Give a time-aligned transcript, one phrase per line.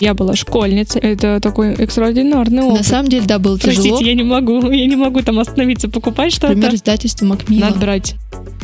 [0.00, 1.00] Я была школьницей.
[1.00, 2.78] Это такой экстраординарный опыт.
[2.78, 4.00] На самом деле, да, было Простите, тяжело.
[4.00, 4.70] я не могу.
[4.70, 6.48] Я не могу там остановиться, покупать что-то.
[6.48, 7.66] Например, издательство Макмилла.
[7.66, 8.14] Надо брать.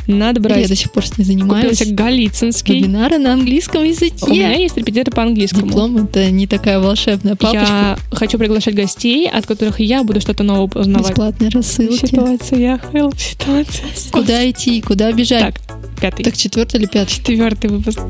[0.06, 0.68] Надо Я брать.
[0.68, 1.78] до сих пор с ней занимаюсь.
[1.78, 2.78] себе Голицынский.
[2.78, 4.24] Вебинары на английском языке.
[4.26, 5.66] У меня есть репетитор по английскому.
[5.66, 7.60] Диплом это не такая волшебная папочка.
[7.60, 11.10] Я хочу приглашать гостей, от которых я буду что-то новое узнавать.
[11.10, 12.06] Бесплатные рассылки.
[12.06, 13.86] Ситуация, help, ситуация.
[14.10, 15.54] Куда идти, куда бежать?
[15.54, 15.60] Так,
[16.00, 16.24] пятый.
[16.24, 17.10] Так четвертый или пятый?
[17.10, 18.00] Четвертый выпуск.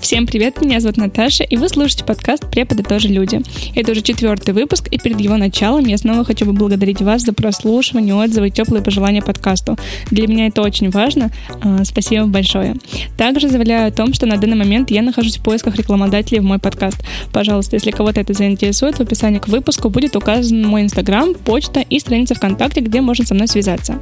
[0.00, 3.40] Всем привет, меня зовут Наташа, и вы слушаете подкаст «Преподы тоже люди».
[3.74, 8.14] Это уже четвертый выпуск, и перед его началом я снова хочу поблагодарить вас за прослушивание,
[8.14, 9.78] отзывы и теплые пожелания подкасту.
[10.10, 11.11] Для меня это очень важно.
[11.60, 12.76] А, Спасибо большое.
[13.16, 16.58] Также заявляю о том, что на данный момент я нахожусь в поисках рекламодателей в мой
[16.58, 16.98] подкаст.
[17.32, 21.98] Пожалуйста, если кого-то это заинтересует, в описании к выпуску будет указан мой инстаграм, почта и
[21.98, 23.98] страница ВКонтакте, где можно со мной связаться.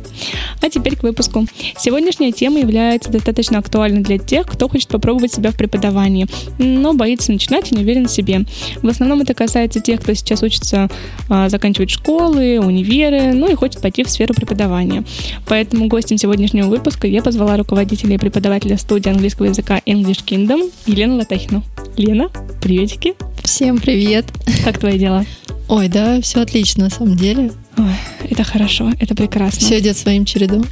[0.62, 1.46] А теперь к выпуску.
[1.78, 6.26] Сегодняшняя тема является достаточно актуальной для тех, кто хочет попробовать себя в преподавании,
[6.58, 8.44] но боится начинать и не уверен в себе.
[8.82, 10.88] В основном это касается тех, кто сейчас учится
[11.28, 15.04] а, заканчивать школы, универы, ну и хочет пойти в сферу преподавания.
[15.46, 21.16] Поэтому гостем сегодняшнего выпуска я позвала руководителя и преподавателя студии английского языка English Kingdom Елену
[21.16, 21.64] Латахину.
[21.96, 22.28] Лена,
[22.60, 23.14] приветики.
[23.42, 24.26] Всем привет.
[24.64, 25.24] Как твои дела?
[25.68, 27.52] Ой, да, все отлично на самом деле.
[27.76, 27.94] Ой,
[28.28, 29.60] это хорошо, это прекрасно.
[29.60, 30.64] Все идет своим чередом.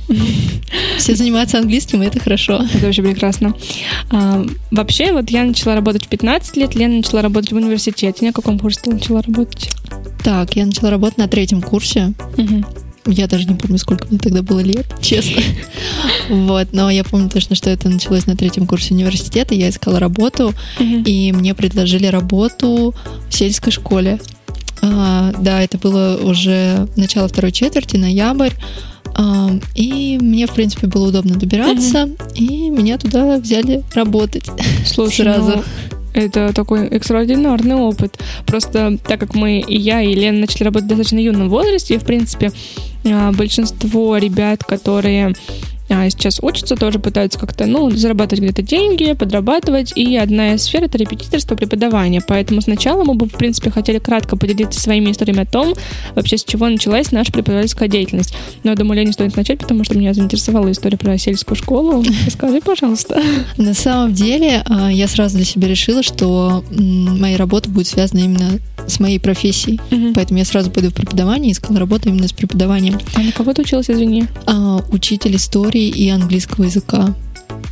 [0.99, 2.65] Все занимаются английским, и это хорошо.
[2.75, 3.55] Это вообще прекрасно.
[4.11, 8.27] А, вообще, вот я начала работать в 15 лет, Лена начала работать в университете.
[8.27, 9.71] На каком курсе ты начала работать?
[10.25, 12.13] Так, я начала работать на третьем курсе.
[12.37, 12.67] Мгм.
[13.07, 15.43] Я даже не помню, сколько мне тогда было лет, честно.
[16.29, 19.55] Вот, но я помню точно, что это началось на третьем курсе университета.
[19.55, 22.95] Я искала работу, и мне предложили работу
[23.29, 24.21] в сельской школе.
[24.83, 28.53] А, да, это было уже начало второй четверти, ноябрь.
[29.15, 34.47] А, и мне, в принципе, было удобно добираться, и меня туда взяли работать.
[34.87, 35.57] Слушай, Сразу.
[35.57, 35.65] ну,
[36.19, 38.19] это такой экстраординарный опыт.
[38.47, 41.99] Просто так как мы, и я, и Лена начали работать в достаточно юном возрасте, и,
[41.99, 42.53] в принципе,
[43.05, 45.35] а, большинство ребят, которые
[45.91, 50.83] а, сейчас учатся, тоже пытаются как-то, ну, зарабатывать где-то деньги, подрабатывать, и одна из сфер—
[50.85, 52.21] это репетиторство, преподавание.
[52.27, 55.75] Поэтому сначала мы бы, в принципе, хотели кратко поделиться своими историями о том,
[56.15, 58.35] вообще с чего началась наша преподавательская деятельность.
[58.65, 62.05] Но, я думаю, Лене стоит начать, потому что меня заинтересовала история про сельскую школу.
[62.27, 63.23] Расскажи, пожалуйста.
[63.57, 68.59] На самом деле, а, я сразу для себя решила, что моя работа будет связана именно
[68.87, 69.81] с моей профессией.
[70.15, 72.99] Поэтому я сразу пойду в преподавание и искала работу именно с преподаванием.
[73.15, 74.27] А на кого ты училась, извини?
[74.47, 77.15] А, Учитель истории и английского языка.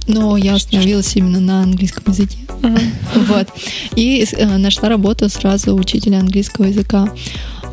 [0.07, 2.39] Но я остановилась именно на английском языке.
[3.29, 3.49] Вот.
[3.97, 7.09] И э, нашла работу сразу учителя английского языка.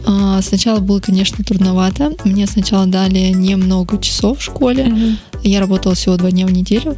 [0.06, 2.14] А, Сначала было, конечно, трудновато.
[2.24, 5.18] Мне сначала дали немного часов в школе.
[5.44, 6.98] Я работала всего два дня в неделю.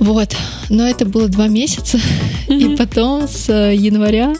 [0.00, 0.34] Вот.
[0.70, 2.00] Но это было два месяца.
[2.48, 4.34] И потом с э, января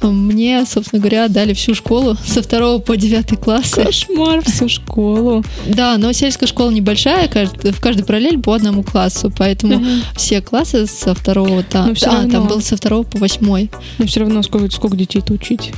[0.00, 3.72] э, мне, собственно говоря, дали всю школу со второго по девятый класс.
[3.74, 5.44] Кошмар всю школу.
[5.66, 9.84] Да, но сельская школа небольшая, в каждой параллель по одному классу, поэтому
[10.16, 12.30] все классы со второго там, а, равно.
[12.30, 13.70] там было со второго по восьмой.
[13.98, 15.72] Но все равно сколько, сколько детей-то учить?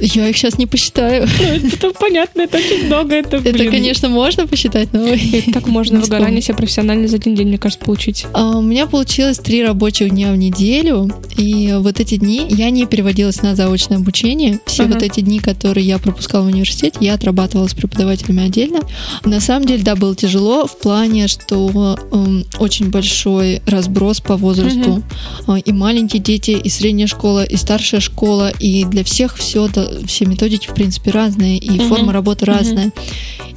[0.00, 1.26] Я их сейчас не посчитаю.
[1.38, 3.14] Ну, это понятно, это очень много.
[3.14, 5.00] Это, Это, блин, конечно, можно посчитать, но
[5.32, 8.26] это так можно выгорание себе профессионально за один день, мне кажется, получить.
[8.32, 12.86] А, У меня получилось три рабочих дня в неделю, и вот эти дни я не
[12.86, 14.60] переводилась на заочное обучение.
[14.66, 14.94] Все Ага.
[14.94, 18.80] вот эти дни, которые я пропускала в университете, я отрабатывала с преподавателями отдельно.
[19.24, 25.02] На самом деле, да, было тяжело в плане, что эм, очень большой разброс по возрасту.
[25.46, 29.68] А, И маленькие дети, и средняя школа, и старшая школа, и для всех все,
[30.06, 31.88] все методики, в принципе, разные, и Мгм.
[31.88, 32.54] форма работы Мгм.
[32.54, 32.92] разная.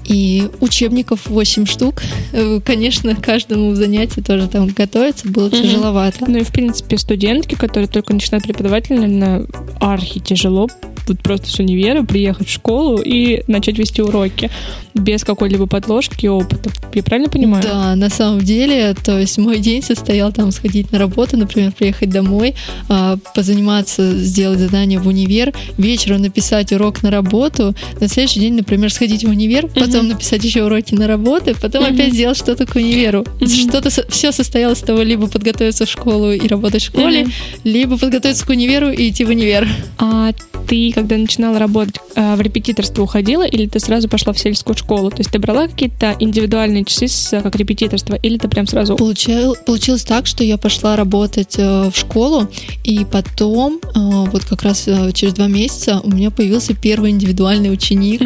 [0.06, 2.02] И учебников 8 штук.
[2.34, 5.62] Э, Конечно, каждому занятию тоже там готовиться было Мгм.
[5.62, 6.26] тяжеловато.
[6.28, 9.46] Ну и, в принципе, студентки, которые только начинают преподавать, наверное,
[9.80, 10.68] архи тяжело
[11.08, 14.52] вот просто с универа приехать в школу и начать вести уроки
[14.94, 16.70] без какой-либо подложки и опыта.
[16.94, 17.64] Я правильно понимаю?
[17.64, 22.10] Да, на самом деле, то есть мой день состоял там сходить на работу, например, приехать
[22.10, 22.54] домой,
[22.88, 28.92] а, позаниматься, сделать задание в универ, вечером написать урок на работу, на следующий день, например,
[28.92, 31.94] сходить в универ, потом написать еще уроки на работу, потом Мгм.
[31.96, 33.26] опять сделать что-то к универу.
[33.40, 33.48] Мгм.
[33.50, 37.32] Что-то все состояло из того, либо подготовиться в школу и работать в школе, Мгм.
[37.64, 39.68] либо подготовиться к универу и идти в универ.
[39.98, 40.32] А
[40.68, 45.10] ты, когда начинала работать, а, в репетиторство уходила или ты сразу пошла в сельскую школу?
[45.10, 48.96] То есть ты брала какие-то индивидуальные часы с, как репетиторство или ты прям сразу...
[48.96, 52.50] Получил- получилось так, что я пошла работать э, в школу,
[52.84, 57.72] и потом, э, вот как раз э, через два месяца, у меня появился первый индивидуальный
[57.72, 58.22] ученик.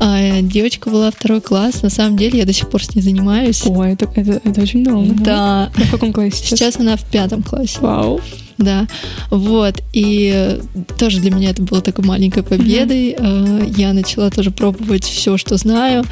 [0.00, 1.82] А, девочка была второй класс.
[1.82, 3.62] На самом деле, я до сих пор с ней занимаюсь.
[3.66, 5.14] Ой, это, это, это очень долго.
[5.14, 5.70] Да.
[5.74, 6.58] А В каком классе сейчас?
[6.58, 7.78] Сейчас она в пятом классе.
[7.80, 8.20] Вау.
[8.58, 8.86] да.
[9.30, 9.82] Вот.
[9.92, 10.58] И
[10.98, 13.14] тоже для меня это было такой маленькой победой.
[13.14, 13.74] Mm-hmm.
[13.76, 16.04] Я начала тоже пробовать все, что знаю,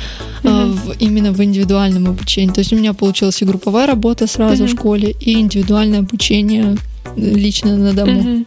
[0.43, 0.73] mm-hmm.
[0.73, 2.53] в, именно в индивидуальном обучении.
[2.53, 4.69] То есть у меня получилась и групповая работа сразу mm-hmm.
[4.69, 6.77] в школе, и индивидуальное обучение
[7.17, 8.13] лично на дому.
[8.13, 8.45] Mm-hmm.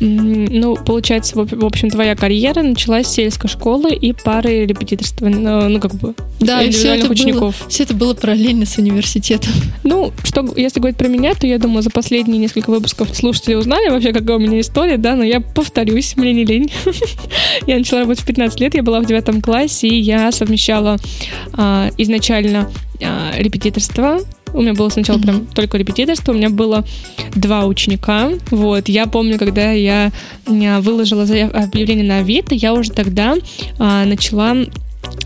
[0.00, 5.80] Ну, получается, в общем, твоя карьера началась с сельской школы и пары репетиторства, ну, ну
[5.80, 7.58] как бы, да, индивидуальных все учеников.
[7.58, 9.52] Было, все это было параллельно с университетом.
[9.82, 13.90] Ну, что, если говорить про меня, то я думаю, за последние несколько выпусков слушатели узнали
[13.90, 16.70] вообще, какая у меня история, да, но я повторюсь, мне не лень.
[17.66, 20.96] я начала работать в 15 лет, я была в девятом классе, и я совмещала
[21.54, 22.70] а, изначально
[23.02, 24.20] а, репетиторство
[24.54, 25.22] у меня было сначала mm-hmm.
[25.22, 26.84] прям только репетиторство, у меня было
[27.34, 28.30] два ученика.
[28.50, 30.12] Вот, я помню, когда я
[30.46, 33.36] выложила объявление на Авито, я уже тогда
[33.78, 34.56] а, начала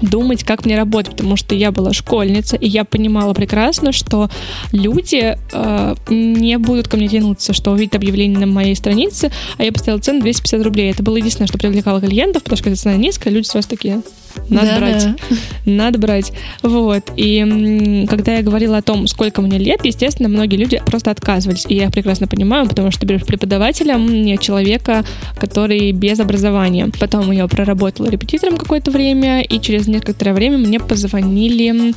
[0.01, 4.29] думать, как мне работать, потому что я была школьница, и я понимала прекрасно, что
[4.73, 9.73] люди э, не будут ко мне тянуться, что увидят объявление на моей странице, а я
[9.73, 10.91] поставила цену 250 рублей.
[10.91, 14.03] Это было единственное, что привлекало клиентов, потому что это цена низкая, люди сразу такие,
[14.49, 15.07] надо да, брать.
[15.07, 15.37] Да.
[15.65, 16.33] Надо брать.
[16.63, 17.03] Вот.
[17.17, 21.67] И когда я говорила о том, сколько мне лет, естественно, многие люди просто отказывались.
[21.69, 25.05] И я их прекрасно понимаю, потому что берешь преподавателем не человека,
[25.39, 26.91] который без образования.
[26.99, 31.95] Потом я проработала репетитором какое-то время, и через некоторое время мне позвонили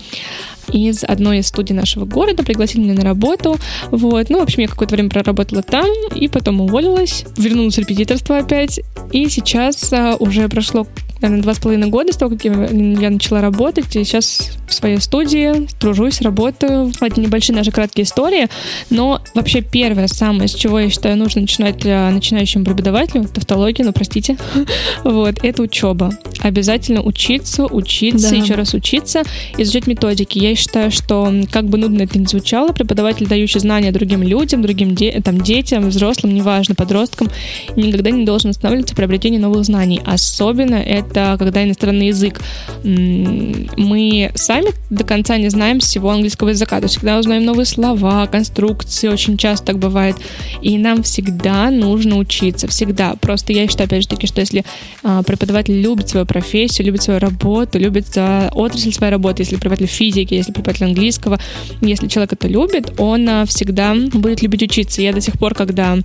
[0.71, 3.57] из одной из студий нашего города, пригласили меня на работу.
[3.91, 4.29] Вот.
[4.29, 8.79] Ну, в общем, я какое-то время проработала там, и потом уволилась, вернулась в репетиторство опять,
[9.11, 10.87] и сейчас а, уже прошло
[11.21, 14.99] наверное, два с половиной года с того, как я, начала работать, и сейчас в своей
[14.99, 16.91] студии тружусь, работаю.
[17.01, 18.47] Это небольшие наши краткие истории,
[18.89, 23.93] но вообще первое, самое, с чего я считаю нужно начинать для начинающему преподавателю, тавтологию, ну,
[23.93, 24.37] простите,
[25.03, 26.11] вот, это учеба.
[26.39, 28.35] Обязательно учиться, учиться, да.
[28.35, 29.23] еще раз учиться,
[29.57, 30.37] изучать методики.
[30.39, 34.95] Я считаю, что, как бы нудно это ни звучало, преподаватель, дающий знания другим людям, другим
[34.95, 37.29] де- там, детям, взрослым, неважно, подросткам,
[37.75, 40.01] никогда не должен останавливаться в приобретении новых знаний.
[40.05, 42.41] Особенно это это когда иностранный язык.
[42.83, 48.27] Мы сами до конца не знаем всего английского языка, то есть всегда узнаем новые слова,
[48.27, 50.15] конструкции, очень часто так бывает.
[50.61, 53.15] И нам всегда нужно учиться, всегда.
[53.19, 54.63] Просто я считаю, опять же таки, что если
[55.03, 59.87] а, преподаватель любит свою профессию, любит свою работу, любит а, отрасль своей работы, если преподаватель
[59.87, 61.39] физики, если преподаватель английского,
[61.81, 65.01] если человек это любит, он а, всегда будет любить учиться.
[65.01, 65.97] Я до сих пор, когда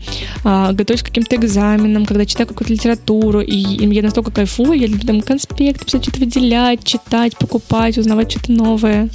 [0.44, 5.84] готовлюсь к каким-то экзаменам, когда читаю какую-то литературу, и я настолько кайфую, я там конспект,
[5.84, 9.08] писать, что-то выделять, читать, покупать, узнавать что-то новое.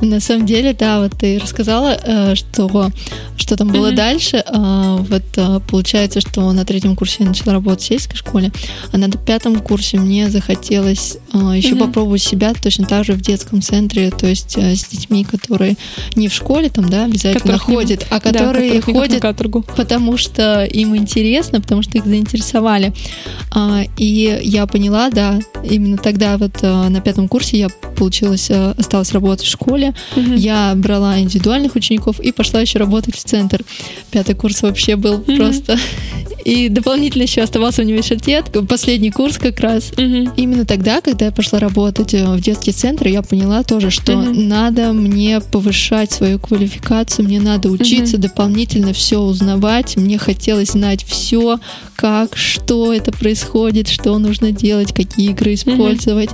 [0.00, 2.90] На самом деле, да, вот ты рассказала, э, что,
[3.36, 3.94] что там было mm-hmm.
[3.94, 4.44] дальше.
[4.46, 8.52] А, вот э, получается, что на третьем курсе я начала работать в сельской школе,
[8.92, 11.86] а на пятом курсе мне захотелось э, еще mm-hmm.
[11.86, 15.76] попробовать себя точно так же в детском центре, то есть с детьми, которые
[16.14, 20.96] не в школе там, да, обязательно которых ходят, а которые да, ходят, потому что им
[20.96, 22.92] интересно, потому что их заинтересовали.
[23.50, 29.46] А, и я поняла, да, именно тогда вот на пятом курсе я получилось, осталась работать
[29.46, 29.94] в школе.
[30.16, 30.34] Угу.
[30.34, 33.62] Я брала индивидуальных учеников и пошла еще работать в центр.
[34.10, 35.36] Пятый курс вообще был угу.
[35.36, 35.78] просто...
[36.44, 39.92] И дополнительно еще оставался университет, последний курс как раз.
[39.92, 40.32] Угу.
[40.36, 44.32] Именно тогда, когда я пошла работать э, в детский центр, я поняла тоже, что угу.
[44.32, 48.22] надо мне повышать свою квалификацию, мне надо учиться угу.
[48.22, 51.58] дополнительно все узнавать, мне хотелось знать все,
[51.96, 56.30] как, что это происходит, что нужно делать, какие игры использовать.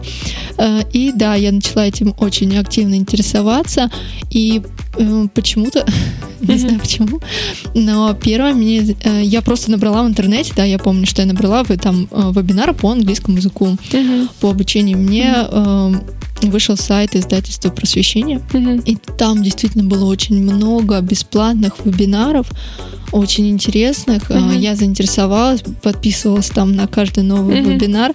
[0.57, 0.87] Mm-hmm.
[0.93, 3.91] И да, я начала этим очень активно интересоваться,
[4.31, 4.63] и
[4.97, 5.85] э, почему-то,
[6.41, 7.21] не знаю почему,
[7.75, 12.09] но первое мне, я просто набрала в интернете, да, я помню, что я набрала там
[12.11, 14.29] вебинары по английскому языку, mm-hmm.
[14.41, 14.99] по обучению.
[14.99, 16.13] Мне mm-hmm
[16.43, 18.85] вышел сайт издательства просвещения, mm-hmm.
[18.85, 22.47] и там действительно было очень много бесплатных вебинаров
[23.13, 24.31] очень интересных.
[24.31, 24.59] Mm-hmm.
[24.59, 27.75] Я заинтересовалась, подписывалась там на каждый новый mm-hmm.
[27.75, 28.13] вебинар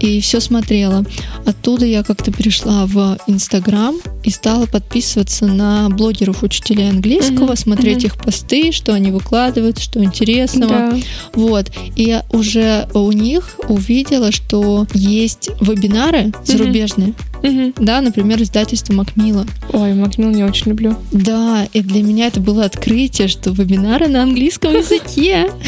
[0.00, 1.04] и все смотрела.
[1.46, 7.56] Оттуда я как-то перешла в Инстаграм и стала подписываться на блогеров учителей английского, mm-hmm.
[7.56, 8.06] смотреть mm-hmm.
[8.06, 10.72] их посты, что они выкладывают, что интересного.
[10.72, 10.96] Да.
[11.34, 11.70] Вот.
[11.96, 17.10] И я уже у них увидела, что есть вебинары зарубежные.
[17.10, 17.72] Mm-hmm Угу.
[17.78, 19.46] Да, например, издательство Макмила.
[19.72, 20.94] Ой, Макмил не очень люблю.
[21.10, 25.50] Да, и для меня это было открытие, что вебинары на английском языке.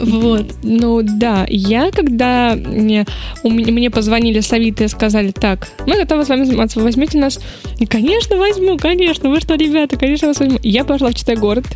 [0.00, 0.46] Вот.
[0.62, 3.06] Ну да, я когда мне,
[3.44, 7.38] мне позвонили с Авито и сказали, так, мы готовы с вами заниматься, возьмите нас.
[7.78, 10.58] И, конечно, возьму, конечно, вы что, ребята, конечно, вас возьму.
[10.62, 11.66] Я пошла в Читай город,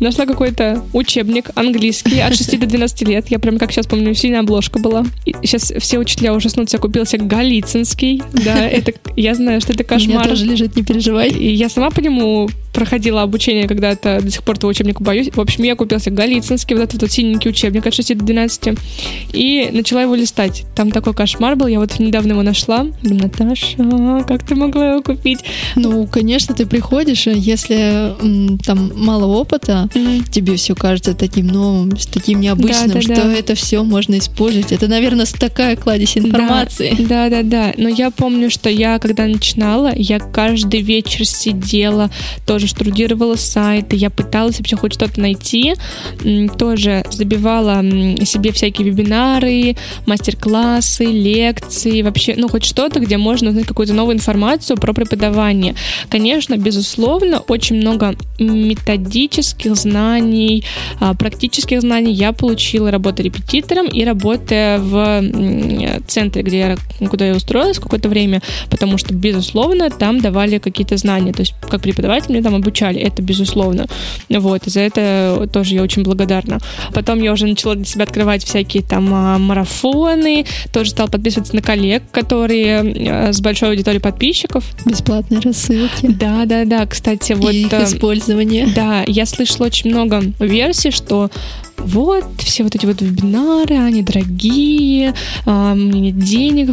[0.00, 3.26] нашла какой-то учебник английский от 6 до 12 лет.
[3.28, 5.04] Я прям как сейчас помню, синяя обложка была.
[5.24, 6.76] И сейчас все учителя ужаснутся.
[6.76, 8.22] Я купила себе Голицынский.
[8.32, 10.16] Да, это, я знаю, что это кошмар.
[10.16, 11.28] У меня тоже лежит, не переживай.
[11.28, 15.30] И я сама по нему проходила обучение когда-то, до сих пор этого учебника боюсь.
[15.34, 18.78] В общем, я купила себе Голицынский, вот этот вот синенький учебник от 6 до 12,
[19.32, 20.62] и начала его листать.
[20.76, 22.86] Там такой кошмар был, я вот недавно его нашла.
[23.02, 25.40] Думаю, Наташа, как ты могла его купить?
[25.74, 28.14] Ну, конечно, ты приходишь, если
[28.64, 30.30] там мало опыта, mm-hmm.
[30.30, 33.32] тебе все кажется таким новым, таким необычным, да, да, что да.
[33.32, 34.70] это все можно использовать.
[34.70, 36.94] Это, наверное, такая кладезь информации.
[37.00, 37.74] Да, да, да, да.
[37.76, 42.10] Но я помню, что я, когда начинала, я каждый вечер сидела,
[42.46, 45.74] тоже штудировала сайты, я пыталась вообще хоть что-то найти,
[46.58, 47.82] тоже забивала
[48.24, 54.76] себе всякие вебинары, мастер-классы, лекции, вообще, ну, хоть что-то, где можно узнать какую-то новую информацию
[54.76, 55.74] про преподавание.
[56.08, 60.64] Конечно, безусловно, очень много методических знаний,
[61.00, 65.22] а, практических знаний я получила, работая репетитором и работая в
[66.06, 71.32] центре, где я, куда я устроилась какое-то время, потому что, безусловно, там давали какие-то знания.
[71.32, 73.86] То есть, как преподаватель меня там обучали, это безусловно.
[74.30, 76.58] Вот, и за это тоже я очень благодарна.
[76.94, 81.60] Потом я уже начала для себя открывать всякие там а, марафоны, тоже стала подписываться на
[81.60, 84.64] коллег, которые а, с большой аудиторией подписчиков.
[84.86, 86.06] Бесплатные рассылки.
[86.06, 86.86] Да, да, да.
[86.86, 87.52] Кстати, вот...
[87.52, 88.68] И их э, использование.
[88.74, 91.30] Да, я слышала очень много версий, что
[91.78, 95.14] вот, все вот эти вот вебинары, они дорогие,
[95.46, 96.70] а, мне нет денег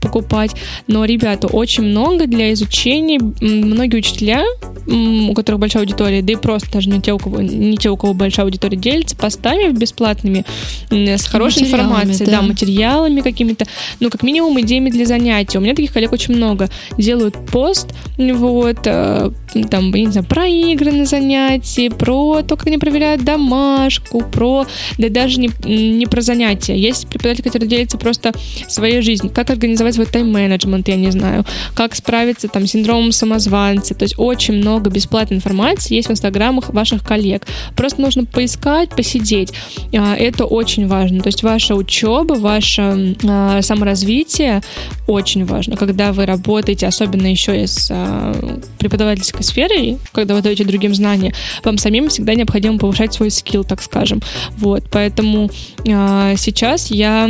[0.00, 0.52] покупать.
[0.86, 3.20] Но, ребята, очень много для изучения.
[3.40, 4.44] Многие учителя,
[4.86, 7.96] у которых большая аудитория, да и просто даже не те, у кого, не те, у
[7.96, 10.44] кого большая аудитория, делятся постами бесплатными
[10.90, 12.40] с хорошей информацией, да.
[12.40, 13.66] да, материалами какими-то,
[14.00, 15.58] ну, как минимум, идеями для занятий.
[15.58, 16.68] У меня таких коллег очень много.
[16.96, 19.30] Делают пост, вот, э,
[19.70, 24.66] там, я не знаю, про игры на занятии, про то, как они проверяют домашку, про,
[24.98, 26.78] да даже не, не про занятия.
[26.78, 28.32] Есть преподаватели, которые делятся просто
[28.68, 33.96] своей жизнью, как организовать свой тайм-менеджмент, я не знаю, как справиться там с синдромом самозванца.
[33.96, 37.48] То есть очень много бесплатной информации есть в инстаграмах ваших коллег.
[37.74, 39.52] Просто нужно поискать, посидеть.
[39.92, 41.20] А, это очень важно.
[41.20, 44.62] То есть ваша учеба, ваше а, саморазвитие
[45.08, 45.76] очень важно.
[45.76, 51.34] Когда вы работаете, особенно еще и с а, преподавательской сферой, когда вы даете другим знания,
[51.64, 54.20] вам самим всегда необходимо повышать свой скилл, так скажем.
[54.56, 55.50] Вот, поэтому
[55.84, 57.28] сейчас я,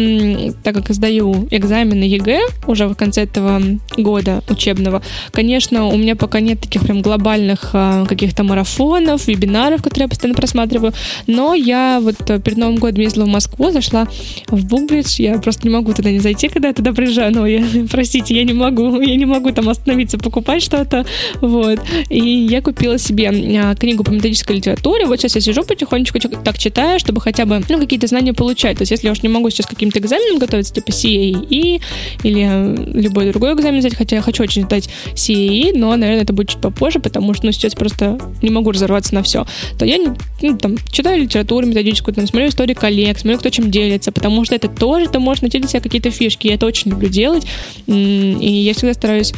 [0.62, 3.60] так как сдаю экзамены ЕГЭ, уже в конце этого
[3.96, 5.02] года учебного.
[5.32, 10.36] Конечно, у меня пока нет таких прям глобальных а, каких-то марафонов, вебинаров, которые я постоянно
[10.36, 10.92] просматриваю,
[11.26, 14.06] но я вот э, перед Новым годом ездила в Москву, зашла
[14.48, 17.64] в Bookbridge, я просто не могу туда не зайти, когда я туда приезжаю, ну, я,
[17.90, 21.04] простите, я не могу, я не могу там остановиться, покупать что-то,
[21.40, 26.18] вот, и я купила себе а, книгу по методической литературе, вот сейчас я сижу потихонечку
[26.20, 29.28] так читаю, чтобы хотя бы, ну, какие-то знания получать, то есть если я уж не
[29.28, 31.82] могу сейчас каким-то экзаменам готовиться, типа CAE
[32.22, 36.50] или любой другой экзамен сдать, хотя я хочу очень сдать CAE, но, наверное, это будет
[36.50, 39.46] чуть попозже, потому что, ну, сейчас просто не могу разорваться на все.
[39.78, 39.98] То я,
[40.40, 44.54] ну, там, читаю литературу методическую, там, смотрю истории коллег, смотрю, кто чем делится, потому что
[44.54, 47.46] это тоже, ты можешь найти для себя какие-то фишки, я это очень люблю делать,
[47.86, 49.32] и я всегда стараюсь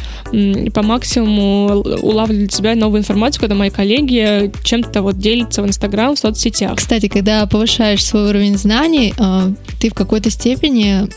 [0.73, 6.15] по максимуму улавливать для себя новую информацию, когда мои коллеги чем-то вот делятся в Инстаграм,
[6.15, 6.75] в соцсетях.
[6.75, 11.07] Кстати, когда повышаешь свой уровень знаний, а, ты в какой-то степени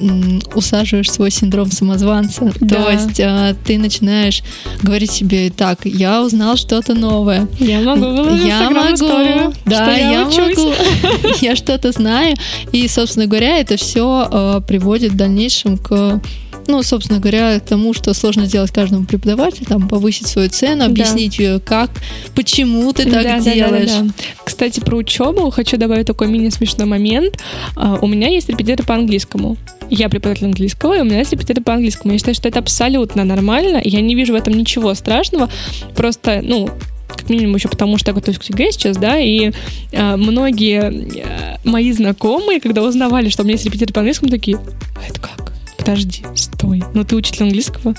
[0.55, 2.53] усаживаешь свой синдром самозванца.
[2.61, 2.77] Да.
[2.77, 4.43] То есть а, ты начинаешь
[4.83, 7.49] говорить себе, так, я узнал что-то новое.
[7.59, 10.73] Я могу выложить я могу, историю, да, я, я могу,
[11.41, 12.37] я что-то знаю.
[12.73, 16.21] И, собственно говоря, это все а, приводит в дальнейшем к
[16.67, 21.37] ну, собственно говоря, к тому, что сложно сделать каждому преподавателю, там, повысить свою цену, объяснить
[21.39, 21.61] да.
[21.61, 21.91] как,
[22.35, 23.91] почему ты так да, делаешь.
[23.91, 24.44] Да, да, да.
[24.55, 27.41] Кстати, про учебу хочу добавить такой мини-смешной момент.
[27.75, 29.57] Э, у меня есть репетитор по английскому.
[29.91, 32.13] Я преподаватель английского, и у меня есть репетитор по английскому.
[32.13, 35.51] Я считаю, что это абсолютно нормально, я не вижу в этом ничего страшного.
[35.97, 36.71] Просто, ну,
[37.09, 39.51] как минимум еще потому, что я готовлюсь к ЕГЭ сейчас, да, и
[39.91, 44.57] э, многие э, мои знакомые, когда узнавали, что у меня есть репетитор по английскому, такие,
[44.57, 45.53] а это как?
[45.85, 47.95] подожди, стой, ну ты учитель английского?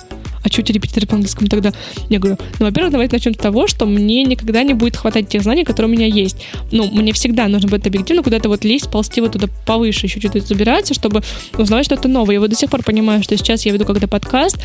[0.45, 1.73] А что тебе репетиторы по английскому тогда?
[2.09, 5.41] Я говорю, ну, во-первых, давайте начнем с того, что мне никогда не будет хватать тех
[5.41, 6.37] знаний, которые у меня есть.
[6.71, 10.39] Ну, мне всегда нужно будет объективно куда-то вот лезть, ползти вот туда повыше, еще что-то
[10.41, 11.23] забираться, чтобы
[11.57, 12.35] узнавать что-то новое.
[12.35, 14.57] Я вот до сих пор понимаю, что сейчас я веду когда подкаст,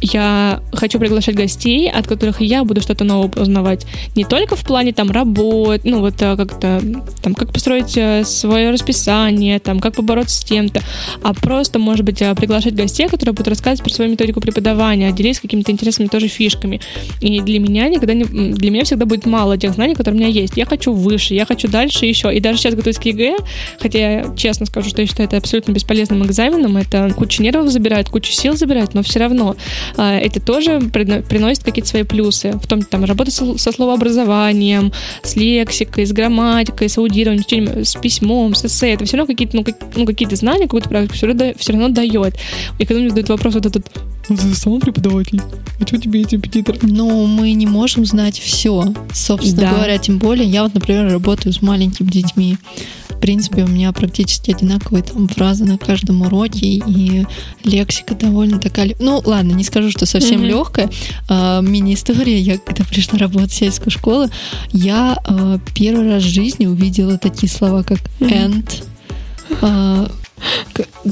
[0.00, 3.86] я хочу приглашать гостей, от которых я буду что-то новое узнавать.
[4.14, 6.80] Не только в плане там работ, ну вот а, как-то
[7.22, 10.82] там как построить э, свое расписание, там как побороться с тем-то,
[11.22, 15.40] а просто, может быть, а, приглашать гостей, которые будут рассказывать про свою методику преподавания, делись
[15.40, 16.80] какими-то интересными тоже фишками.
[17.20, 20.32] И для меня никогда не, для меня всегда будет мало тех знаний, которые у меня
[20.32, 20.56] есть.
[20.56, 22.34] Я хочу выше, я хочу дальше еще.
[22.34, 23.36] И даже сейчас готовюсь к ЕГЭ,
[23.80, 28.08] хотя я честно скажу, что я считаю это абсолютно бесполезным экзаменом, это кучу нервов забирает,
[28.08, 29.56] кучу сил забирает, но все равно
[29.96, 32.52] а, это тоже приносит какие-то свои плюсы.
[32.52, 38.64] В том, там, работа со, словообразованием, с лексикой, с грамматикой, с аудированием, с письмом, с
[38.64, 38.94] эссе.
[38.94, 39.64] Это все равно какие-то, ну,
[39.96, 42.34] ну, какие-то знания, какую-то практику все равно, все равно дает.
[42.78, 43.86] И когда мне задают вопрос вот этот,
[44.36, 45.40] ты сам преподаватель,
[45.80, 46.76] а что тебе эти репетитор?
[46.82, 49.70] Ну, мы не можем знать все, собственно да.
[49.70, 49.98] говоря.
[49.98, 52.58] Тем более, я вот, например, работаю с маленькими детьми
[53.18, 57.26] в принципе, у меня практически одинаковые там фразы на каждом уроке, и
[57.64, 58.94] лексика довольно такая...
[59.00, 60.46] Ну, ладно, не скажу, что совсем mm-hmm.
[60.46, 60.90] легкая.
[61.28, 62.38] А, мини-история.
[62.38, 64.28] Я когда пришла работать в сельскую школу,
[64.72, 68.84] я а, первый раз в жизни увидела такие слова, как «and»,
[69.62, 70.08] а,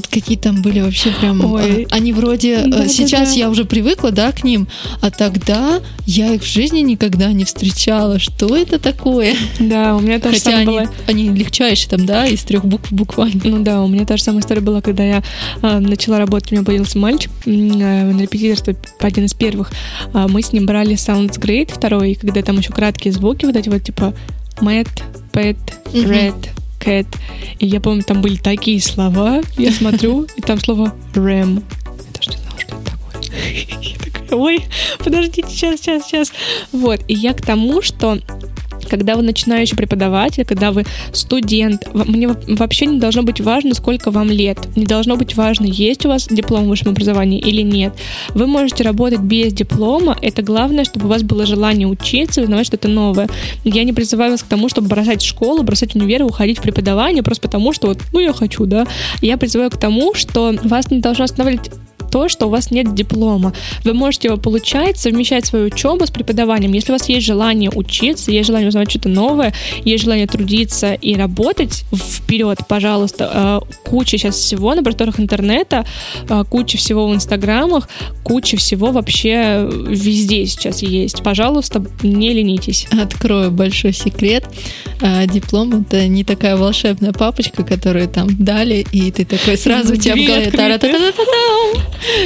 [0.09, 1.43] какие там были вообще прям...
[1.53, 1.87] Ой.
[1.89, 2.63] А, они вроде...
[2.65, 3.39] Да, э, сейчас да, да.
[3.39, 4.67] я уже привыкла, да, к ним,
[5.01, 8.19] а тогда я их в жизни никогда не встречала.
[8.19, 9.35] Что это такое?
[9.59, 10.85] Да, у меня тоже Хотя они, была...
[11.07, 13.41] они легчайшие там, да, из трех букв буквально.
[13.43, 15.23] Ну да, у меня та же самая история была, когда я
[15.61, 19.71] э, начала работать, у меня появился мальчик э, на репетиторстве, один из первых.
[20.13, 23.69] Э, мы с ним брали Sounds Great второй, когда там еще краткие звуки, вот эти
[23.69, 24.13] вот типа
[24.59, 24.87] Mad,
[25.31, 25.57] Pet,
[25.93, 27.07] Red, Cat.
[27.59, 29.41] И я помню, там были такие слова.
[29.57, 31.63] Я смотрю, и там слово RAM.
[31.97, 33.21] Я даже не знала, что это такое.
[33.81, 34.65] Я такая, ой,
[34.99, 36.31] подождите, сейчас, сейчас, сейчас.
[36.71, 37.01] Вот.
[37.07, 38.19] И я к тому, что
[38.87, 44.29] когда вы начинающий преподаватель, когда вы студент, мне вообще не должно быть важно, сколько вам
[44.29, 44.57] лет.
[44.75, 47.93] Не должно быть важно, есть у вас диплом в высшем образовании или нет.
[48.29, 50.17] Вы можете работать без диплома.
[50.21, 53.29] Это главное, чтобы у вас было желание учиться, узнавать что-то новое.
[53.63, 57.47] Я не призываю вас к тому, чтобы бросать школу, бросать универ уходить в преподавание просто
[57.47, 58.85] потому, что вот, ну, я хочу, да.
[59.21, 61.71] Я призываю к тому, что вас не должно останавливать
[62.09, 63.53] то, что у вас нет диплома.
[63.83, 66.73] Вы можете его получать, совмещать свою учебу с преподаванием.
[66.73, 71.15] Если у вас есть желание учиться, есть желание узнавать что-то новое, есть желание трудиться и
[71.15, 73.61] работать вперед, пожалуйста.
[73.63, 75.85] Э, куча сейчас всего на просторах интернета,
[76.29, 77.89] э, куча всего в инстаграмах,
[78.23, 81.23] куча всего вообще везде сейчас есть.
[81.23, 82.87] Пожалуйста, не ленитесь.
[82.91, 84.45] Открою большой секрет.
[85.01, 89.97] Э, диплом— это не такая волшебная папочка, которую там дали, и ты такой сразу у
[89.97, 90.51] тебя в голове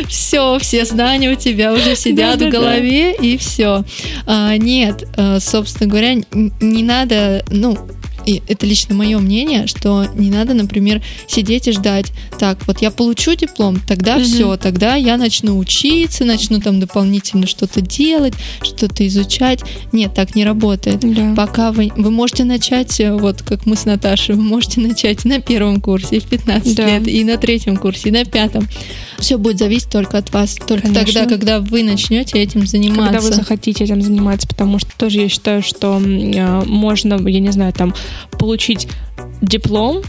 [0.08, 3.26] все, все знания у тебя уже сидят да, в голове, да.
[3.26, 3.84] и все.
[4.26, 7.78] А, нет, а, собственно говоря, не надо, ну,
[8.26, 12.92] и это лично мое мнение, что не надо, например, сидеть и ждать, так, вот я
[12.92, 14.24] получу диплом, тогда угу.
[14.24, 19.62] все, тогда я начну учиться, начну там дополнительно что-то делать, что-то изучать.
[19.92, 21.00] Нет, так не работает.
[21.02, 21.34] Да.
[21.36, 25.40] Пока вы, вы можете начать, э, вот как мы с Наташей, вы можете начать на
[25.40, 26.86] первом курсе в 15 да.
[26.86, 28.68] лет, и на третьем курсе, и на пятом.
[29.20, 31.06] Все будет зависеть только от вас, только Конечно.
[31.06, 33.14] тогда, когда вы начнете этим заниматься.
[33.14, 37.52] Когда вы захотите этим заниматься, потому что тоже я считаю, что э, можно, я не
[37.52, 37.94] знаю, там
[38.38, 38.88] получить
[39.42, 40.02] диплом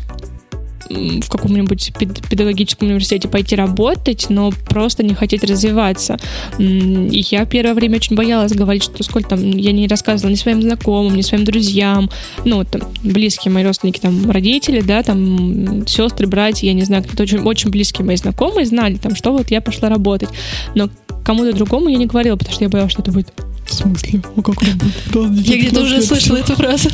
[0.91, 1.93] в каком-нибудь
[2.29, 6.19] педагогическом университете пойти работать, но просто не хотеть развиваться.
[6.59, 10.62] И я первое время очень боялась говорить, что сколько там я не рассказывала ни своим
[10.62, 12.11] знакомым, ни своим друзьям,
[12.45, 17.23] ну, там, близкие мои родственники, там, родители, да, там, сестры, братья, я не знаю, кто-то
[17.23, 20.29] очень, очень близкие мои знакомые знали, там, что вот я пошла работать.
[20.75, 20.91] Но
[21.25, 23.33] кому-то другому я не говорила, потому что я боялась, что это будет
[23.72, 24.20] в смысле?
[24.37, 24.62] А как?
[24.62, 26.88] Я где-то уже слышала эту фразу.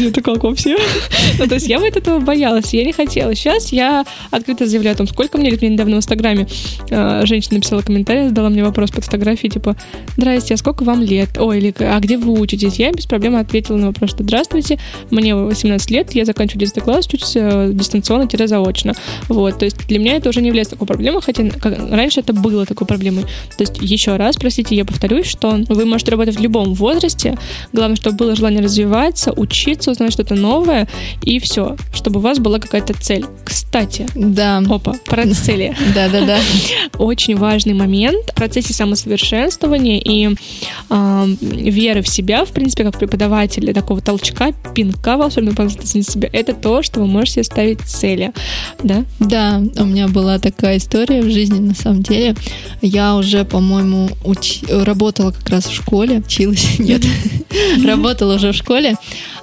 [0.00, 0.76] Это как вообще?
[1.38, 3.34] ну, то есть я вот этого боялась, я не хотела.
[3.34, 5.62] Сейчас я открыто заявляю о том, сколько мне лет.
[5.62, 6.46] Мне недавно в Инстаграме
[6.90, 9.76] э, женщина написала комментарий, задала мне вопрос под фотографией, типа,
[10.16, 11.38] здрасте, а сколько вам лет?
[11.38, 12.76] Ой, или а где вы учитесь?
[12.76, 14.78] Я без проблем ответила на вопрос, что здравствуйте,
[15.10, 18.94] мне 18 лет, я заканчиваю 10 класс, учусь э, дистанционно-заочно.
[19.28, 22.66] Вот, то есть для меня это уже не является такой проблемой, хотя раньше это было
[22.66, 23.24] такой проблемой.
[23.56, 27.38] То есть еще раз, простите, я повторюсь, что вы можете работать в любом возрасте.
[27.72, 30.88] Главное, чтобы было желание развиваться, учиться, узнать что-то новое,
[31.22, 33.24] и все, чтобы у вас была какая-то цель.
[33.44, 34.58] Кстати, да.
[34.58, 35.74] опа, про цели.
[35.94, 36.38] Да, да, да.
[36.98, 40.34] Очень важный момент в процессе самосовершенствования и
[40.90, 46.54] э, веры в себя, в принципе, как преподавателя, такого толчка, пинка волшебного помощника себя, это
[46.54, 48.32] то, что вы можете ставить цели.
[48.82, 49.04] Да?
[49.18, 52.34] Да, у меня была такая история в жизни, на самом деле.
[52.80, 54.62] Я уже, по-моему, уч...
[54.68, 57.02] работала как раз в школе, училась, нет,
[57.84, 58.96] работала уже в школе,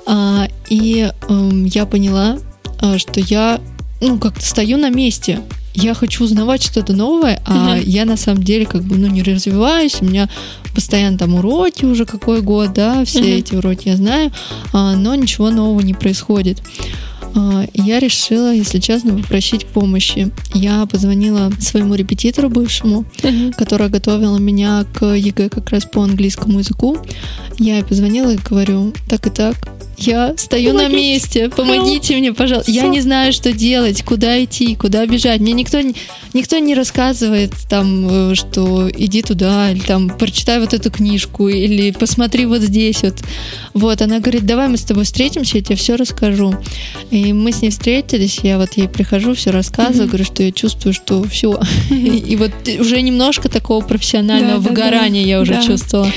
[0.06, 2.40] а, и эм, я поняла,
[2.80, 3.60] а, что я,
[4.02, 5.42] ну, как-то стою на месте,
[5.74, 7.84] я хочу узнавать что-то новое, а uh-huh.
[7.86, 10.28] я на самом деле как бы ну не развиваюсь, у меня
[10.74, 13.38] постоянно там уроки уже какой год, да, все uh-huh.
[13.38, 14.32] эти уроки я знаю,
[14.74, 16.62] а, но ничего нового не происходит.
[17.36, 20.32] А, я решила, если честно, попросить помощи.
[20.54, 23.54] Я позвонила своему репетитору бывшему, uh-huh.
[23.54, 26.98] которая готовила меня к ЕГЭ как раз по английскому языку.
[27.58, 29.56] Я ей позвонила и говорю, так и так,
[30.08, 30.90] я стою Помогите.
[30.90, 32.72] на месте, помогите мне, пожалуйста.
[32.72, 32.92] Я Всё.
[32.92, 35.40] не знаю, что делать, куда идти, куда бежать.
[35.42, 35.80] Мне никто,
[36.34, 41.92] никто не рассказывает там, э, что иди туда, или там прочитай вот эту книжку, или
[41.92, 43.16] посмотри вот здесь вот.
[43.74, 46.54] Вот, она говорит, давай мы с тобой встретимся, я тебе все расскажу.
[47.12, 50.08] И мы с ней встретились, я вот ей прихожу, все рассказываю, Мгм.
[50.10, 51.60] говорю, что я чувствую, что все.
[51.90, 54.70] И вот уже немножко такого профессионального Да, да, да.
[54.70, 55.62] выгорания я уже Да.
[55.62, 56.12] чувствовала.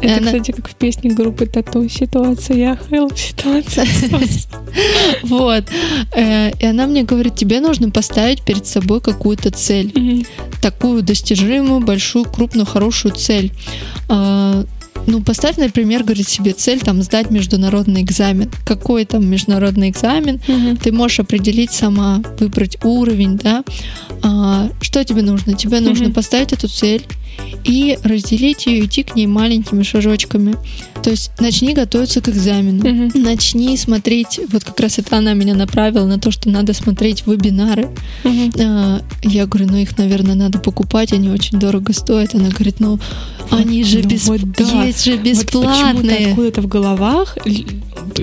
[0.00, 1.88] Это, Она- кстати, как в песне группы Тату.
[1.88, 2.78] Ситуация я
[3.16, 3.86] ситуация.
[5.22, 5.64] Вот.
[6.14, 10.26] Э, И она мне говорит, тебе нужно поставить перед собой какую-то цель.
[10.62, 13.50] Такую достижимую, большую, крупную, хорошую цель.
[14.08, 14.64] А,
[15.06, 18.50] Ну, поставь, например, говорит себе цель там сдать международный экзамен.
[18.66, 20.40] Какой там международный экзамен?
[20.48, 20.76] Мгм.
[20.76, 23.64] Ты можешь определить сама, выбрать уровень, да.
[24.22, 25.54] А, что тебе нужно?
[25.54, 26.12] Тебе нужно Мгм.
[26.14, 27.06] поставить эту цель
[27.64, 30.56] и разделить ее, идти к ней маленькими шажочками.
[31.02, 32.88] То есть начни готовиться к экзамену.
[32.88, 33.22] Мгм.
[33.22, 37.88] Начни смотреть, вот как раз это она меня направила на то, что надо смотреть вебинары.
[38.24, 38.50] Мгм.
[38.60, 42.34] А, Я говорю, ну их, наверное, надо покупать, они очень дорого стоят.
[42.34, 42.98] Она говорит, ну
[43.50, 44.84] они же Ну бес- вот да.
[44.84, 46.28] есть же Вот бесплатные.
[46.30, 47.36] откуда-то в головах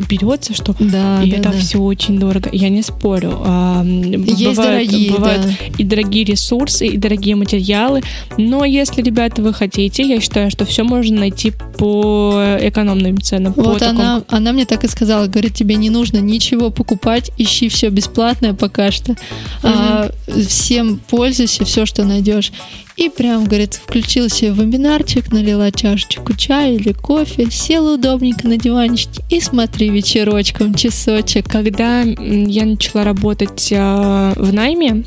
[0.10, 1.58] берется, что Да, и да, это да.
[1.58, 2.50] все очень дорого.
[2.52, 3.40] Я не спорю.
[3.44, 5.52] А, Есть бывают, дорогие, бывают да.
[5.78, 8.02] и дорогие ресурсы, и дорогие материалы.
[8.38, 13.54] Но если, ребята, вы хотите, я считаю, что все можно найти по экономным ценам.
[13.56, 17.70] Вот такому- она, она мне так и сказала, говорит, тебе не нужно ничего покупать, ищи
[17.70, 19.16] все бесплатное пока что,
[19.64, 20.10] А,
[20.48, 22.52] всем пользуйся, все, что найдешь.
[22.98, 29.22] И прям, говорит, включила себе вебинарчик, налила чашечку чая или кофе, села удобненько на диванчике
[29.30, 31.50] и смотри вечерочком, часочек.
[31.50, 35.04] Когда я начала работать а, в найме,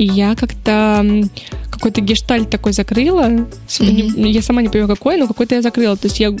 [0.00, 1.04] и я как-то
[1.70, 3.28] какой-то гештальт такой закрыла.
[3.80, 5.94] Не- Я сама не понимаю, какой, но какой-то я закрыла.
[5.96, 6.34] То есть я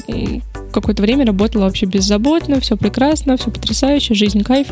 [0.72, 4.68] какое-то время работала вообще беззаботно, все прекрасно, все потрясающе, жизнь кайф.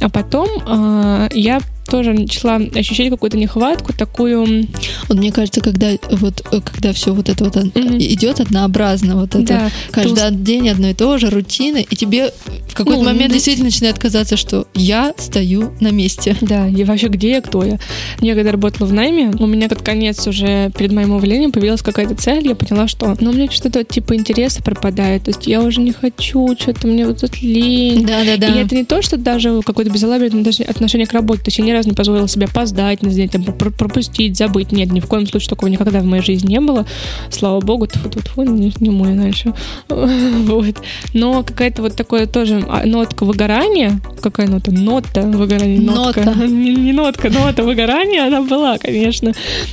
[0.00, 4.66] А потом а, я тоже начала ощущать какую-то нехватку, такую...
[5.08, 7.98] Вот мне кажется, когда вот э, когда все вот это вот э, Мгм.
[7.98, 12.32] идет однообразно, вот это Да, каждый день одно и то же, рутина, и тебе
[12.68, 16.36] в какой-то Ну, момент ну, действительно начинает казаться, что я стою на месте.
[16.40, 17.78] Да, и вообще где я, кто я.
[18.20, 22.14] Я когда работала в найме, у меня под конец уже перед моим увольнением появилась какая-то
[22.14, 25.80] цель, я поняла, что ну, у меня что-то типа интереса пропадает, то есть я уже
[25.80, 28.06] не хочу, что-то мне вот тут лень.
[28.06, 28.48] Да, да, да.
[28.48, 31.42] И это не то, что даже какое-то безалаберное отнош- отношение к работе.
[31.42, 34.72] То есть я ни разу не позволила себе опоздать, на день, там, пр- пропустить, забыть.
[34.72, 36.84] Нет, ни в коем случае такого никогда в моей жизни не было.
[37.30, 39.54] Слава богу, тьфу -тьфу -тьфу, не, не мой иначе.
[39.88, 40.76] вот.
[41.14, 44.00] Но какая-то вот такое тоже а, нотка выгорания.
[44.20, 44.72] Какая нота?
[44.72, 45.80] Нота выгорания.
[45.80, 46.24] Нотка.
[46.24, 46.46] Нота.
[46.46, 49.32] не, не нотка, нота выгорания, она была, конечно.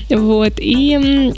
[0.09, 0.53] Вот.
[0.57, 1.33] И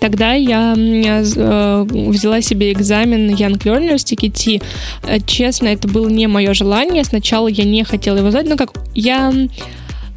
[0.00, 4.62] Тогда я м, э, взяла себе экзамен Young Learners TKT.
[5.06, 7.04] Э, Честно, это было не мое желание.
[7.04, 8.48] Сначала я не хотела его сдать.
[8.48, 9.32] Ну, как я...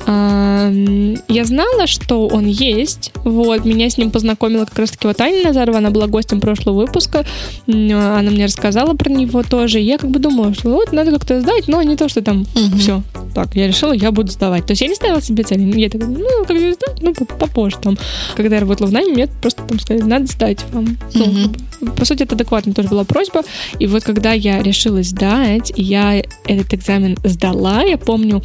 [0.08, 3.12] Я знала, что он есть.
[3.24, 7.26] Вот, меня с ним познакомила как раз-таки вот Аня Назарова, она была гостем прошлого выпуска.
[7.68, 9.80] Она мне рассказала про него тоже.
[9.80, 12.46] И я как бы думала, что вот надо как-то сдать, но не то, что там
[12.78, 13.04] все.
[13.36, 14.66] Так, я решила, я буду сдавать.
[14.66, 15.80] То есть я не ставила себе цели.
[15.80, 17.98] Я такая, ну, как бы сдать, ну, по- попозже там.
[18.36, 20.98] Когда я работала в найме, мне просто там сказали, надо сдать вам.
[21.14, 23.44] Ну, по сути, это адекватно тоже была просьба.
[23.78, 28.42] И вот когда я решила сдать, я этот экзамен сдала, я помню,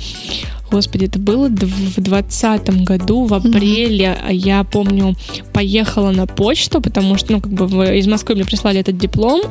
[0.74, 4.18] Господи, это было в двадцатом году, в апреле.
[4.26, 5.14] А Я помню,
[5.52, 9.42] поехала на почту, потому что, ну, как бы из Москвы мне прислали этот диплом.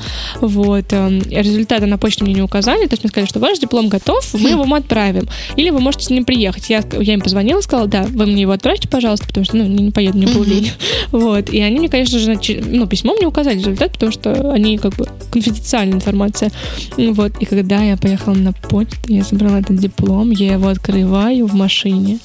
[0.41, 0.91] Вот.
[0.91, 2.87] эм, Результаты на почту мне не указали.
[2.87, 5.29] То есть мне сказали, что ваш диплом готов, мы его вам отправим.
[5.55, 6.69] Или вы можете с ним приехать.
[6.69, 9.81] Я, я им позвонила, сказала, да, вы мне его отправьте, пожалуйста, потому что, ну, не,
[9.81, 10.71] не поеду, мне было лень.
[11.11, 11.49] Вот.
[11.51, 15.07] И они мне, конечно же, ну, письмом не указали результат, потому что они как бы
[15.31, 16.51] конфиденциальная информация.
[16.97, 17.31] Вот.
[17.39, 20.67] И когда я поехала на почту, я забрала этот диплом, я его
[21.13, 22.19] открываю в машине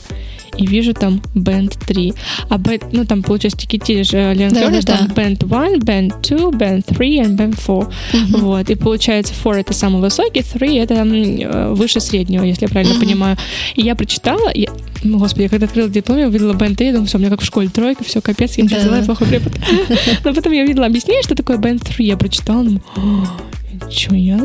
[0.57, 2.15] и вижу там Band 3.
[2.49, 6.51] А Band, ну там получается тикетили же Leon Да, да, там Band 1, Band 2,
[6.51, 8.25] Band 3 и Band 4.
[8.25, 8.41] Мгм.
[8.41, 8.71] Вот.
[8.71, 13.03] И получается 4 это самый высокий, 3 это э, выше среднего, если я правильно Мгм.
[13.05, 13.37] понимаю.
[13.77, 14.69] И я прочитала, я,
[15.05, 17.31] ну, господи, я когда открыла диплом, я увидела Band 3, я думаю, все, у меня
[17.31, 18.79] как в школе тройка, все, капец, я Да.
[18.79, 19.53] взяла плохой препод.
[20.25, 22.83] Но потом я увидела объяснение, что такое Band 3, я прочитала, думаю,
[23.87, 24.37] Ничего, я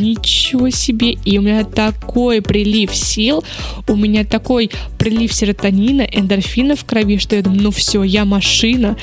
[0.00, 1.12] ничего себе.
[1.24, 3.44] И у меня такой прилив сил,
[3.88, 8.96] у меня такой прилив серотонина, эндорфина в крови, что я думаю, ну все, я машина.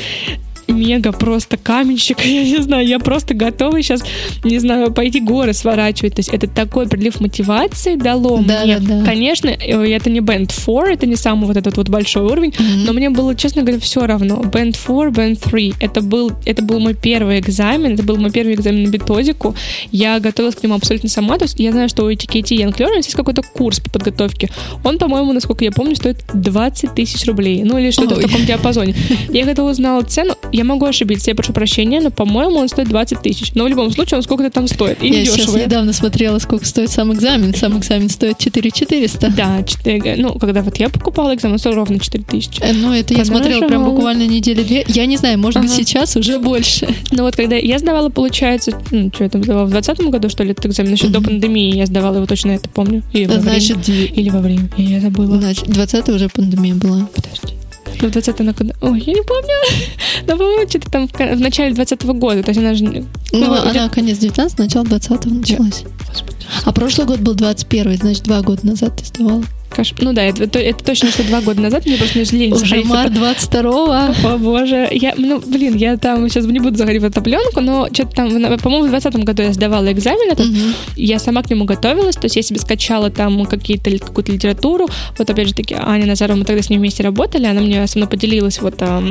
[0.68, 4.04] Мега просто каменщик, я не знаю, я просто готова сейчас,
[4.44, 6.16] не знаю, пойти горы сворачивать.
[6.16, 8.80] То есть это такой прилив мотивации дало Да, мне.
[8.80, 9.06] да, да.
[9.06, 12.86] Конечно, э, это не Band 4, это не самый вот этот вот большой уровень, Мгм.
[12.86, 14.42] но мне было, честно говоря, все равно.
[14.42, 15.74] Band 4, Band 3.
[15.80, 19.56] Это был, это был мой первый экзамен, это был мой первый экзамен на битозику.
[19.92, 21.38] Я готовилась к нему абсолютно сама.
[21.38, 24.50] То есть я знаю, что у TKT Young Learners есть какой-то курс по подготовке.
[24.84, 27.64] Он, по-моему, насколько я помню, стоит 20 тысяч рублей.
[27.64, 28.96] Ну или что-то в таком диапазоне.
[29.30, 33.22] Я когда узнала цену, я могу ошибиться, я прошу прощения, но, по-моему, он стоит 20
[33.22, 33.52] тысяч.
[33.56, 35.02] Но в любом случае он сколько-то там стоит.
[35.04, 35.58] И Я сейчас недешево.
[35.58, 37.54] недавно смотрела, сколько стоит сам экзамен.
[37.54, 39.30] Сам экзамен стоит 4400.
[39.30, 42.62] Да, четыре- ну, когда вот я покупала экзамен, он стоил ровно 4 тысячи.
[42.62, 43.92] Э, Ну, это я смотрела прям Подорожало.
[43.96, 44.84] буквально недели две.
[44.88, 45.80] Я не знаю, может быть, Ага.
[45.84, 46.88] сейчас уже больше.
[47.12, 50.44] Ну вот когда я сдавала, получается, ну, что я там сдавала, в 2020 году, что
[50.44, 51.30] ли, этот экзамен, еще до Мгм.
[51.30, 53.04] пандемии я сдавала его, точно это помню.
[53.14, 53.42] И во время.
[53.60, 55.38] Значит, две- Или во время, я забыла.
[55.40, 57.08] Значит, 20 уже пандемия была.
[57.16, 57.54] Подожди.
[58.02, 58.74] Ну, в 20 она когда...
[58.82, 59.54] Ой, я не помню.
[60.28, 62.44] Но, по-моему, что-то там в, начале 20 года.
[62.44, 62.84] То есть она же...
[62.84, 65.84] Ну, Ну, она где- конец 19 начало 20 началась.
[66.08, 66.38] Господи.
[66.64, 69.44] А прошлый год был 21 значит, два года назад ты сдавала.
[69.70, 71.86] Каш- Ну да, это, это- точно, что два года назад.
[71.86, 76.46] Мне просто не лень Уже март 22 О боже, я, ну, блин, я там сейчас
[76.46, 79.92] не буду заходить в эту пленку, но что-то там, по-моему, в 2020 году я сдавала
[79.92, 80.74] экзамен этот, Мгм.
[80.96, 85.30] я сама к нему готовилась, то есть я себе скачала там какие-то, какую-то литературу, вот
[85.30, 88.10] опять же таки, Аня Назарова, мы тогда с ней вместе работали, она мне со мной
[88.10, 89.06] поделилась вот там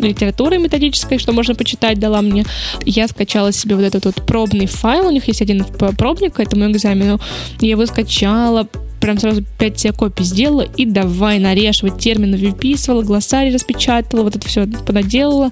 [0.00, 2.44] литературой методической, что можно почитать, дала мне.
[2.86, 6.70] Я скачала себе вот этот вот пробный файл, у них есть один пробник к этому
[6.70, 7.20] экзамену,
[7.60, 8.68] я его скачала,
[9.02, 14.46] прям сразу 5 себе копий сделала и давай нарешивать термины, выписывала, глоссарий распечатала, вот это
[14.48, 15.50] все понаделала,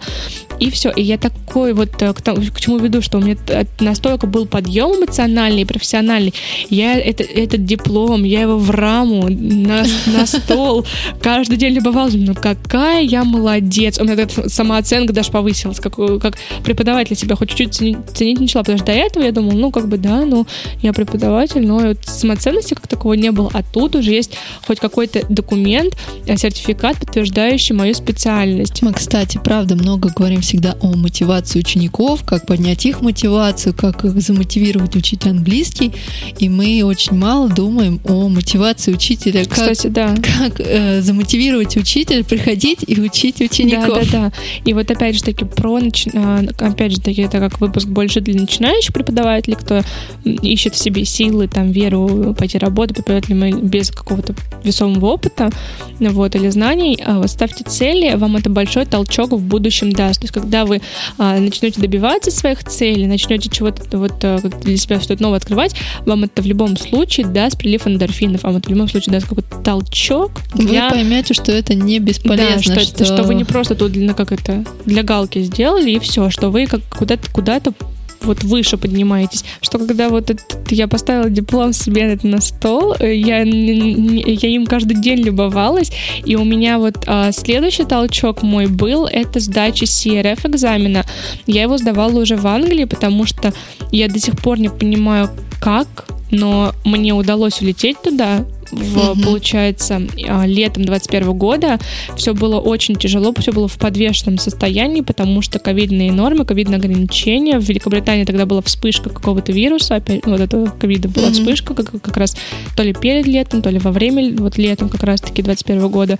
[0.60, 0.90] и все.
[0.90, 4.26] И я такой вот э, к, тому- к чему веду, что у меня т- настолько
[4.26, 6.32] был подъем эмоциональный и профессиональный.
[6.68, 10.86] Я это, этот диплом, я его в раму, на, на стол,
[11.20, 12.14] каждый день любовалась.
[12.14, 13.98] Ну какая я молодец.
[13.98, 18.62] У меня эта самооценка даже повысилась, как, как преподаватель себя хоть чуть-чуть ценить, ценить начала.
[18.62, 20.46] Потому что до этого я думала, ну как бы да, ну
[20.82, 23.39] я преподаватель, но вот самоценности как такого не было.
[23.52, 24.32] А тут уже есть
[24.66, 28.82] хоть какой-то документ, э, сертификат, подтверждающий мою специальность.
[28.82, 34.20] Мы, кстати, правда, много говорим всегда о мотивации учеников, как поднять их мотивацию, как их
[34.20, 35.92] замотивировать учить английский.
[36.38, 40.14] И мы очень мало думаем о мотивации учителя, как, Кстати, да.
[40.38, 44.10] как э, замотивировать учителя приходить и учить учеников.
[44.10, 44.32] Да, да, да.
[44.64, 48.20] И вот опять же таки про начи- а, опять же таки это как выпуск больше
[48.20, 49.82] для начинающих преподавателей, кто
[50.24, 52.96] ищет в себе силы, там веру пойти работать
[53.30, 55.50] преподавателем без какого-то весомого опыта,
[55.98, 56.98] вот или знаний.
[57.04, 60.20] А вот ставьте цели, вам это большой толчок в будущем даст.
[60.20, 60.80] То есть когда вы
[61.18, 65.74] а, начнете добиваться своих целей, начнете чего-то вот а, для себя что-то новое открывать,
[66.06, 69.56] вам это в любом случае даст прилив эндорфинов, вам это в любом случае даст какой-то
[69.58, 73.22] толчок Вы для поймете, что это не бесполезно, да, что, что...
[73.22, 76.66] вы не просто тут для, ну, как это, для галки сделали, и все, что вы
[76.66, 77.74] как куда-то куда-то
[78.22, 83.38] вот выше поднимаетесь, что когда вот этот, я поставила диплом себе на- стол, э, я,
[83.42, 85.92] я им каждый день любовалась,
[86.24, 91.04] и у меня вот а, следующий толчок мой был, это сдача CRF экзамена.
[91.46, 93.52] Я его сдавала уже в Англии, потому что
[93.92, 95.30] я до сих пор не понимаю,
[95.60, 101.78] как, но мне удалось улететь туда, в, получается, а, летом 21 года.
[102.16, 107.58] Все было очень тяжело, все было в подвешенном состоянии, потому что ковидные нормы, ковидные ограничения.
[107.58, 111.34] В Великобритании тогда была вспышка какого-то вируса, опять, вот этого ковида была Мгм.
[111.34, 112.36] вспышка, как, как раз
[112.76, 116.18] то ли перед летом, то ли во время, вот летом как раз-таки 21 года.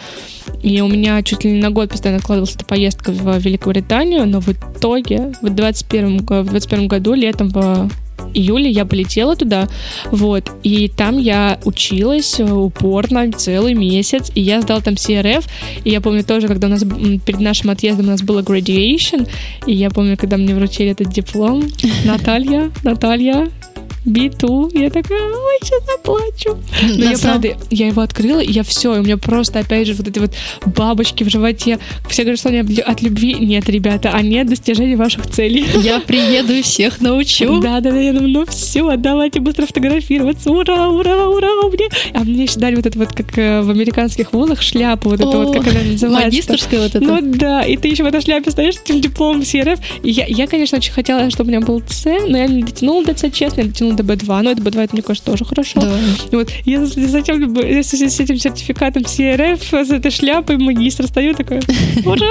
[0.63, 4.41] И у меня чуть ли не на год постоянно откладывалась эта поездка в Великобританию, но
[4.41, 7.89] в итоге в 21, г- в 21 году, летом в
[8.35, 9.69] июле я полетела туда,
[10.11, 15.45] вот, и там я училась упорно целый месяц, и я сдала там CRF,
[15.85, 19.29] и я помню тоже, когда у нас перед нашим отъездом у нас было graduation,
[19.67, 21.65] и я помню, когда мне вручили этот диплом,
[22.05, 23.49] Наталья, Наталья,
[24.07, 26.59] B2, я такая, ой, сейчас заплачу.
[26.83, 29.59] Но На я, самом- правда, я его открыла, и я все, и у меня просто,
[29.59, 30.33] опять же, вот эти вот
[30.65, 31.79] бабочки в животе.
[32.09, 33.35] Все говорят, что они от лю- от любви.
[33.35, 35.67] Нет, ребята, они от достижения ваших целей.
[35.83, 37.61] Я приеду и всех научу.
[37.61, 41.89] Да, да, да, я думаю, ну все, давайте быстро фотографироваться, ура, ура, ура, мне.
[42.15, 45.29] А мне еще дали вот это вот, как э, в американских вузах, шляпу, вот это
[45.39, 46.09] вот, как она называется.
[46.09, 47.01] Магистрская вот это.
[47.05, 49.79] Ну да, и ты еще в этой шляпе стоишь с этим дипломом CRF.
[50.03, 53.17] Я, я, конечно, очень хотела, чтобы у меня был С, но я не дотянула до
[53.17, 55.81] С, честно, я дотянула до Б2, но это Б2, это, мне кажется, тоже хорошо.
[55.81, 55.99] Да.
[56.33, 61.63] Вот, я затем, с, с- этим сертификатом CRF, с этой шляпой магистра стою такая,
[62.05, 62.27] ура!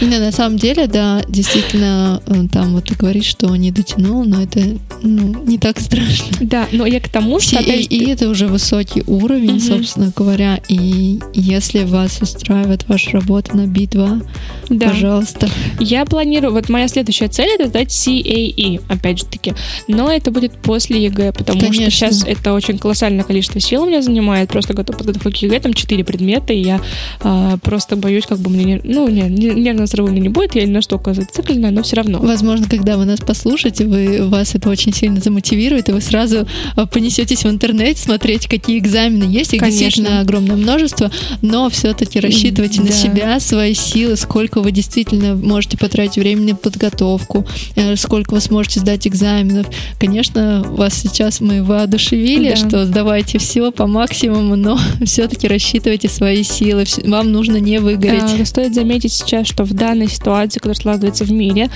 [0.00, 4.42] Не, на самом деле, да, действительно, э, там вот ты говоришь, что не дотянул, но
[4.42, 4.60] это
[5.02, 6.36] ну, не так страшно.
[6.40, 7.60] Да, но я к тому, что...
[7.60, 9.60] И, и это уже высокий уровень, угу.
[9.60, 14.26] собственно говоря, и если вас устраивает ваша работа на B2,
[14.70, 14.88] да.
[14.88, 15.48] пожалуйста.
[15.80, 19.54] Я планирую, вот моя следующая цель это сдать CAE, опять же таки,
[19.88, 21.90] но это будет после ЕГЭ, потому Конечно.
[21.90, 25.60] что сейчас это очень колоссальное количество сил у меня занимает, просто готов подготовку к ЕГЭ,
[25.60, 26.80] там 4 предмета, и я
[27.22, 29.28] э, просто боюсь, как бы мне, ну, не,
[29.72, 32.18] нервного срыва не будет, я не настолько зациклена, но все равно.
[32.18, 36.86] Возможно, когда вы нас послушаете, вы, вас это очень сильно замотивирует, и вы сразу а,
[36.86, 39.80] понесетесь в интернет смотреть, какие экзамены есть, их Конечно.
[39.80, 42.84] действительно огромное множество, но все-таки рассчитывайте да.
[42.84, 48.40] на себя, свои силы, сколько вы действительно можете потратить времени на подготовку, э, сколько вы
[48.40, 49.66] сможете сдать экзаменов.
[49.98, 52.56] Конечно, вас сейчас мы воодушевили, да.
[52.56, 56.84] что сдавайте все по максимуму, но все-таки рассчитывайте свои силы.
[57.04, 58.40] Вам нужно не выгореть.
[58.40, 61.70] А, стоит заметить сейчас, что в данной ситуации, которая складывается в мире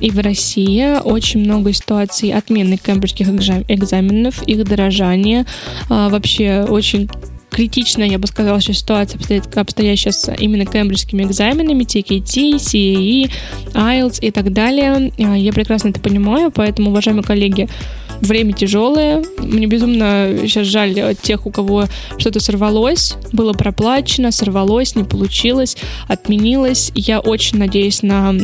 [0.00, 5.46] и в России, очень много ситуаций отмены кембриджских экзаменов, их дорожания,
[5.88, 7.08] а, вообще очень
[7.50, 13.30] критичная, я бы сказала, сейчас ситуация обстоит, обстоящая с именно кембриджскими экзаменами, TKT, CAE,
[13.72, 15.10] IELTS и так далее.
[15.18, 17.68] А, я прекрасно это понимаю, поэтому, уважаемые коллеги,
[18.20, 19.24] время тяжелое.
[19.38, 21.86] Мне безумно сейчас жаль тех, у кого
[22.18, 25.76] что-то сорвалось, было проплачено, сорвалось, не получилось,
[26.08, 26.92] отменилось.
[26.94, 28.34] Я очень надеюсь на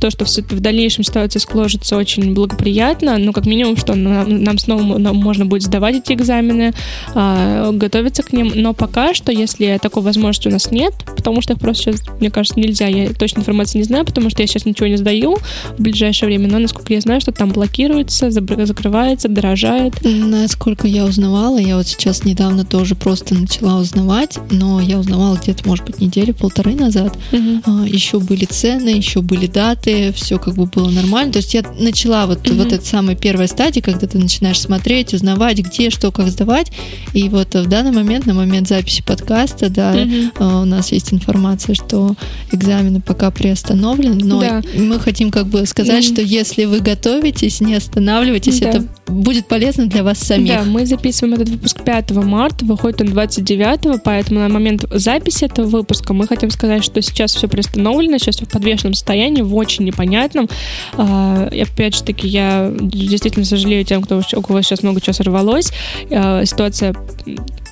[0.00, 5.46] то, что в дальнейшем ситуация сложится очень благоприятно, ну, как минимум, что нам снова можно
[5.46, 6.72] будет сдавать эти экзамены,
[7.14, 11.54] а, готовиться к ним, но пока что, если такой возможности у нас нет, потому что
[11.54, 14.64] их просто сейчас, мне кажется, нельзя, я точно информации не знаю, потому что я сейчас
[14.64, 15.38] ничего не сдаю
[15.76, 18.30] в ближайшее время, но, насколько я знаю, что там блокируется,
[18.74, 19.94] закрывается, дорожает.
[20.02, 25.66] Насколько я узнавала, я вот сейчас недавно тоже просто начала узнавать, но я узнавала где-то,
[25.68, 27.16] может быть, неделю, полторы назад.
[27.32, 27.60] Угу.
[27.66, 31.32] А, еще были цены, еще были даты, все как бы было нормально.
[31.32, 32.56] То есть я начала вот, угу.
[32.56, 36.72] вот эта самая первая стадия, когда ты начинаешь смотреть, узнавать, где, что, как сдавать.
[37.12, 40.44] И вот в данный момент, на момент записи подкаста, да, угу.
[40.44, 42.16] у нас есть информация, что
[42.50, 44.62] экзамены пока приостановлены, но да.
[44.76, 46.14] мы хотим как бы сказать, угу.
[46.14, 48.70] что если вы готовитесь, не останавливайтесь, да.
[48.70, 50.48] это будет полезно для вас самих.
[50.48, 55.66] Да, мы записываем этот выпуск 5 марта, выходит он 29, поэтому на момент записи этого
[55.66, 59.84] выпуска мы хотим сказать, что сейчас все приостановлено, сейчас все в подвешенном состоянии, в очень
[59.84, 60.48] непонятном.
[60.94, 65.70] А, опять же таки, я действительно сожалею тем, кто, у кого сейчас много чего сорвалось.
[66.10, 66.94] А, ситуация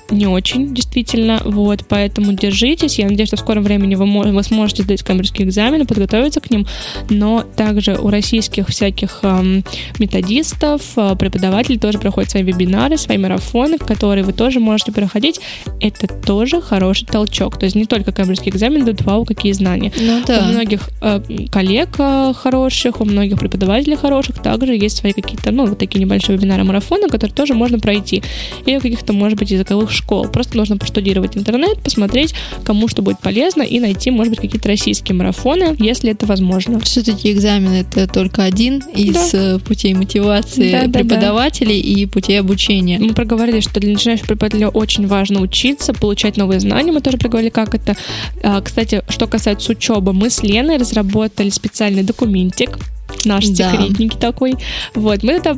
[0.09, 4.83] не очень, действительно, вот, поэтому держитесь, я надеюсь, что в скором времени вы, вы сможете
[4.83, 6.67] сдать камерские экзамены, подготовиться к ним,
[7.09, 9.63] но также у российских всяких эм,
[9.99, 15.39] методистов, э, преподавателей тоже проходят свои вебинары, свои марафоны, которые вы тоже можете проходить,
[15.79, 19.91] это тоже хороший толчок, то есть не только камерские экзамены дают вау, какие знания.
[19.99, 20.45] Ну, да.
[20.45, 25.65] У многих э, коллег э, хороших, у многих преподавателей хороших также есть свои какие-то, ну,
[25.65, 28.21] вот такие небольшие вебинары, марафоны, которые тоже можно пройти,
[28.65, 30.27] или каких-то, может быть, языковых школ.
[30.27, 35.15] Просто нужно проштудировать интернет, посмотреть, кому что будет полезно и найти, может быть, какие-то российские
[35.15, 36.79] марафоны, если это возможно.
[36.79, 39.55] Все-таки экзамен это только один из да.
[39.55, 42.99] Э, путей мотивации да, преподавателей да, и путей обучения.
[42.99, 46.91] Мы проговорили, что для начинающих преподавателей очень важно учиться, получать новые знания.
[46.91, 47.95] Мы тоже проговорили, как это.
[48.41, 52.77] А, кстати, что касается учебы, мы с Леной разработали специальный документик,
[53.25, 53.71] наш да.
[53.71, 54.55] секретники такой.
[54.95, 55.57] Вот, мы это,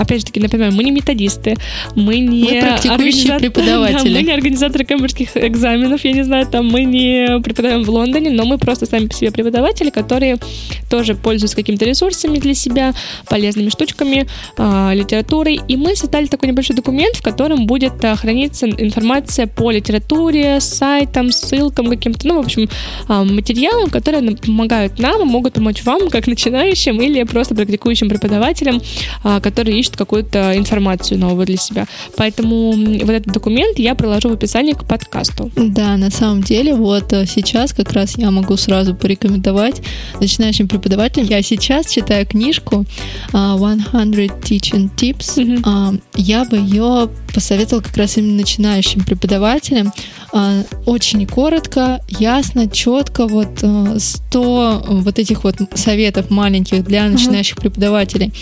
[0.00, 1.56] опять же таки, напоминаем, мы не методисты,
[1.94, 4.12] мы не мы практикующие преподаватели.
[4.12, 8.30] Да, мы не организаторы кембриджских экзаменов, я не знаю, там мы не преподаем в Лондоне,
[8.30, 10.38] но мы просто сами по себе преподаватели, которые
[10.90, 12.94] тоже пользуются какими-то ресурсами для себя,
[13.28, 15.60] полезными штучками, э, литературой.
[15.68, 21.32] И мы создали такой небольшой документ, в котором будет э, храниться информация по литературе, сайтам,
[21.32, 22.68] ссылкам каким-то, ну, в общем,
[23.08, 28.08] э, материалам, которые помогают нам и могут помочь вам, как начинающим начинающим или просто практикующим
[28.08, 28.80] преподавателям,
[29.22, 31.86] а, которые ищут какую-то информацию новую для себя.
[32.16, 35.50] Поэтому вот этот документ я приложу в описании к подкасту.
[35.56, 39.82] Да, на самом деле, вот э, сейчас как раз я могу сразу порекомендовать
[40.20, 41.28] начинающим преподавателям.
[41.28, 42.84] Я сейчас читаю книжку
[43.28, 45.36] 100 а, Teaching Tips.
[45.36, 46.00] Mm-hmm.
[46.16, 49.92] Я бы ее посоветовала как раз именно начинающим преподавателям.
[50.86, 53.62] Очень коротко, ясно, четко, вот
[53.98, 58.32] 100 э, вот этих вот советов маленьких для начинающих преподавателей.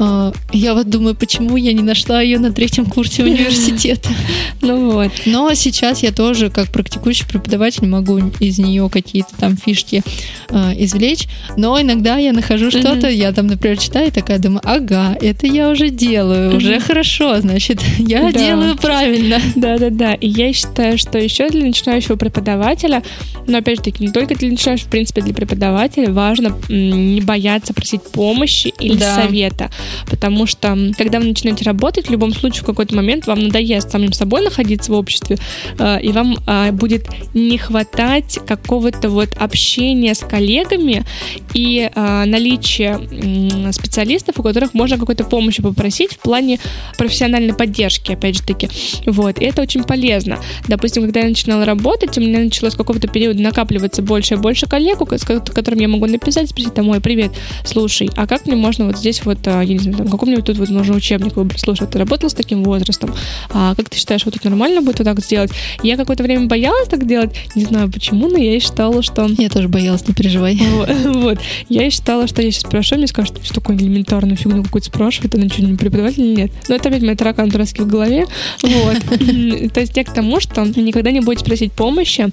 [0.00, 4.08] А, я вот думаю, почему я не нашла ее на третьем курсе университета.
[4.62, 5.10] Ну вот.
[5.24, 10.02] Но сейчас я тоже, как практикующий преподаватель, могу из нее какие-то там фишки
[10.50, 11.28] э, извлечь.
[11.56, 15.70] Но иногда я нахожу что-то, я там, например, читаю и такая думаю, ага, это я
[15.70, 19.40] уже делаю, уже хорошо, значит, я делаю правильно.
[19.56, 20.14] Да-да-да.
[20.14, 23.02] И я считаю, что еще для начинающего преподавателя,
[23.46, 27.72] но опять же таки, не только для начинающего, в принципе, для преподавателя важно не бояться
[27.72, 29.14] просить помощи или да.
[29.14, 29.70] совета.
[30.08, 34.12] Потому что, когда вы начинаете работать, в любом случае, в какой-то момент вам надоест самим
[34.12, 35.38] собой находиться в обществе,
[35.78, 41.04] э, и вам э, будет не хватать какого-то вот общения с коллегами
[41.54, 43.00] и э, наличия
[43.72, 46.58] специалистов, у которых можно какой-то помощи попросить в плане
[46.98, 48.68] профессиональной поддержки, опять же таки.
[49.06, 50.38] Вот, и это очень полезно.
[50.68, 54.98] Допустим, когда я начинала работать, у меня началось какого-то периода накапливаться больше и больше коллег,
[55.12, 57.30] с которым я могу написать, спросить, там, ой, привет,
[57.64, 60.58] слушай, а как мне можно вот здесь вот, я не знаю, там, какой мне тут
[60.58, 61.60] вот нужно учебник выбрать?
[61.60, 63.14] Слушай, ты работал с таким возрастом?
[63.50, 65.50] А как ты считаешь, вот тут нормально будет вот так сделать?
[65.82, 69.26] Я какое-то время боялась так делать, не знаю почему, но я и считала, что...
[69.38, 70.60] Я тоже боялась, не переживай.
[71.10, 71.38] Вот.
[71.68, 75.34] Я и считала, что я сейчас спрошу, мне скажут, что такое элементарную фигню какую-то спрашивает,
[75.34, 76.52] она что, не преподаватель или нет?
[76.68, 78.26] Но это опять мои таракан дурацкий в голове.
[78.62, 78.98] Вот.
[79.72, 82.28] То есть я к тому, что никогда не будете просить помощи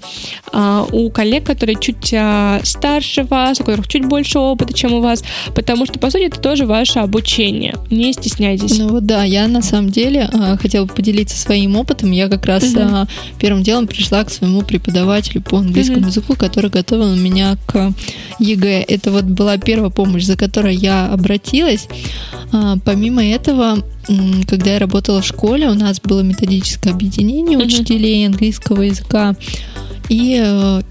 [0.51, 5.01] а, у коллег, которые чуть а, старше вас, у которых чуть больше опыта, чем у
[5.01, 5.23] вас,
[5.55, 7.36] потому что, по сути, это тоже ваше обучение.
[7.89, 8.77] Не стесняйтесь.
[8.79, 12.11] Ну вот да, я на самом деле а, хотела поделиться своим опытом.
[12.11, 13.07] Я как раз угу.
[13.39, 16.07] первым делом пришла к своему преподавателю по английскому угу.
[16.07, 17.93] языку, который готовил меня к
[18.39, 18.85] ЕГЭ.
[18.87, 21.87] Это вот была первая помощь, за которой я обратилась.
[22.85, 23.83] Помимо этого,
[24.47, 29.35] когда я работала в школе, у нас было методическое объединение учителей английского языка.
[30.09, 30.81] И э,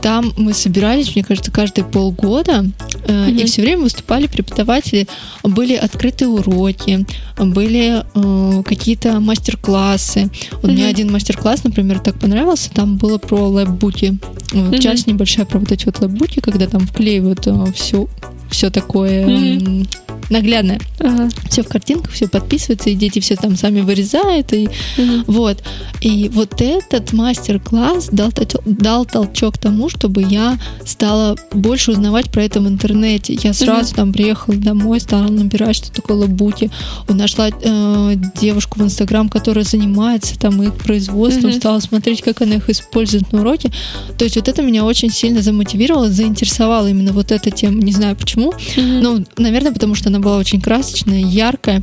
[0.00, 2.64] там мы собирались, мне кажется, каждые полгода,
[3.06, 3.42] э, mm-hmm.
[3.42, 5.08] и все время выступали преподаватели.
[5.42, 7.04] Были открытые уроки,
[7.38, 10.30] были э, какие-то мастер-классы.
[10.52, 10.72] Вот mm-hmm.
[10.72, 12.70] мне один мастер-класс, например, так понравился.
[12.70, 14.18] Там было про лэб-буки.
[14.52, 14.78] Mm-hmm.
[14.78, 18.08] Часть небольшая про вот эти вот лэб-буки, когда там вклеивают э, все,
[18.50, 19.26] все такое.
[19.26, 19.88] Mm-hmm
[20.30, 20.80] наглядное.
[21.00, 21.28] Ага.
[21.48, 24.52] Все в картинках, все подписывается, и дети все там сами вырезают.
[24.52, 24.68] И,
[24.98, 25.24] угу.
[25.26, 25.62] вот.
[26.00, 28.30] и вот этот мастер-класс дал,
[28.64, 33.38] дал толчок тому, чтобы я стала больше узнавать про это в интернете.
[33.42, 33.96] Я сразу угу.
[33.96, 36.70] там приехала домой, стала набирать, что такое лабуки.
[37.08, 41.56] Нашла э, девушку в Инстаграм, которая занимается там их производством, угу.
[41.56, 43.70] стала смотреть, как она их использует на уроке.
[44.18, 47.82] То есть вот это меня очень сильно замотивировало, заинтересовало именно вот эта тема.
[47.82, 48.48] Не знаю почему.
[48.48, 48.54] Угу.
[48.76, 51.82] Ну, наверное, потому что она была очень красочная, яркая.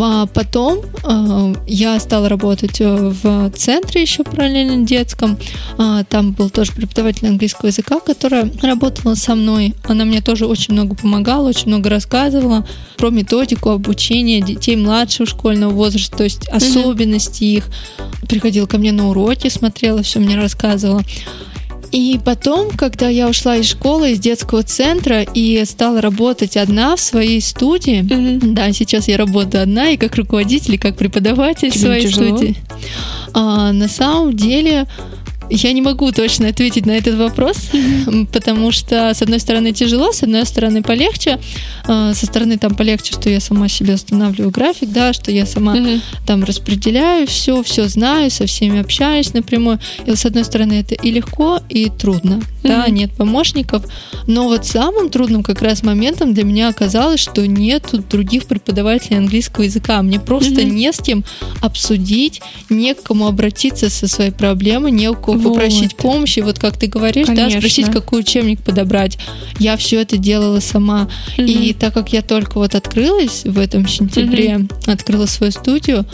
[0.00, 5.36] А потом э, я стала работать э, в центре еще параллельно детском.
[5.76, 9.74] Э, там был тоже преподаватель английского языка, которая работала со мной.
[9.84, 12.64] Она мне тоже очень много помогала, очень много рассказывала
[12.96, 17.56] про методику обучения детей младшего школьного возраста, то есть особенности mm-hmm.
[17.56, 17.70] их.
[18.28, 21.02] Приходила ко мне на уроки, смотрела, все мне рассказывала.
[21.94, 27.00] И потом, когда я ушла из школы, из детского центра и стала работать одна в
[27.00, 28.52] своей студии, mm-hmm.
[28.52, 32.56] да, сейчас я работаю одна и как руководитель, и как преподаватель Тебе своей студии.
[33.32, 34.88] А, на самом деле
[35.50, 37.56] я не могу точно ответить на этот вопрос,
[38.32, 41.38] потому что, с одной стороны, тяжело, с одной стороны, полегче.
[41.86, 45.76] А, со стороны там полегче, что я сама себе устанавливаю график, да, что я сама
[45.76, 46.00] mm-hmm.
[46.26, 49.78] там распределяю все, все знаю, со всеми общаюсь напрямую.
[50.06, 52.34] И с одной стороны, это и легко, и трудно.
[52.34, 52.68] Mm-hmm.
[52.68, 53.84] Да, нет помощников.
[54.26, 59.64] Но вот самым трудным как раз моментом для меня оказалось, что нет других преподавателей английского
[59.64, 60.00] языка.
[60.02, 60.70] Мне просто mm-hmm.
[60.70, 61.24] не с кем
[61.60, 62.40] обсудить,
[62.70, 65.54] не к кому обратиться со своей проблемой, не у кого вот.
[65.54, 67.50] попросить помощи, вот как ты говоришь, Конечно.
[67.52, 69.18] да, спросить, какой учебник подобрать.
[69.58, 71.08] Я все это делала сама.
[71.38, 71.46] Угу.
[71.46, 74.68] И так как я только вот открылась в этом сентябре, угу.
[74.86, 76.04] открыла свою студию,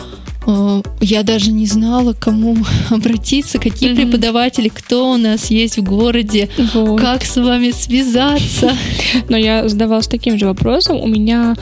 [0.46, 2.56] э, я даже не знала, к кому
[2.90, 7.00] обратиться, какие mm преподаватели, кто у нас есть в городе, вот.
[7.00, 8.72] как с вами связаться.
[9.28, 11.00] Но я задавалась таким же вопросом.
[11.00, 11.54] У меня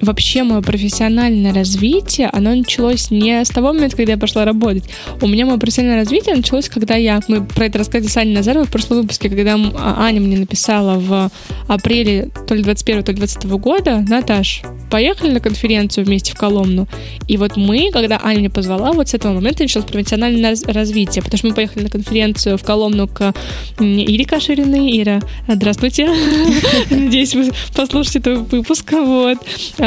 [0.00, 4.84] вообще мое профессиональное развитие, оно началось не с того момента, когда я пошла работать.
[5.20, 7.20] У меня мое профессиональное развитие началось, когда я...
[7.28, 10.98] Мы про это рассказали с Аней Назаровой в прошлом выпуске, когда а, Аня мне написала
[10.98, 11.30] в
[11.66, 16.88] апреле то ли 21 то ли 20 года, Наташ, поехали на конференцию вместе в Коломну.
[17.26, 21.38] И вот мы, когда Аня меня позвала, вот с этого момента началось профессиональное развитие, потому
[21.38, 23.34] что мы поехали на конференцию в Коломну к
[23.80, 25.00] Ире Кашириной.
[25.00, 26.08] Ира, здравствуйте.
[26.90, 28.92] Надеюсь, вы послушаете этот выпуск.
[28.92, 29.38] Вот.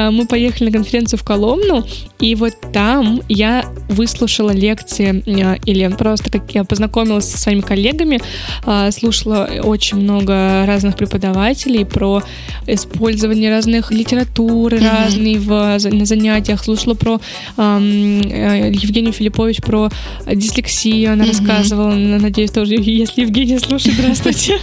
[0.01, 1.85] А, мы поехали на конференцию в Коломну,
[2.19, 8.19] и вот там я выслушала лекции а, или просто как я познакомилась со своими коллегами,
[8.65, 12.23] а, слушала очень много разных преподавателей про
[12.67, 15.03] использование разных литературы mm-hmm.
[15.03, 17.19] разной в, на занятиях, слушала про
[17.57, 19.89] э, Евгению Филиппович про
[20.25, 21.27] дислексию, она mm-hmm.
[21.27, 24.59] рассказывала, надеюсь, тоже, если Евгения слушает, здравствуйте.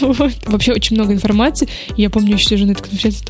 [0.46, 1.68] Вообще очень много информации.
[1.96, 3.26] Я помню, еще сижу на этой конференции,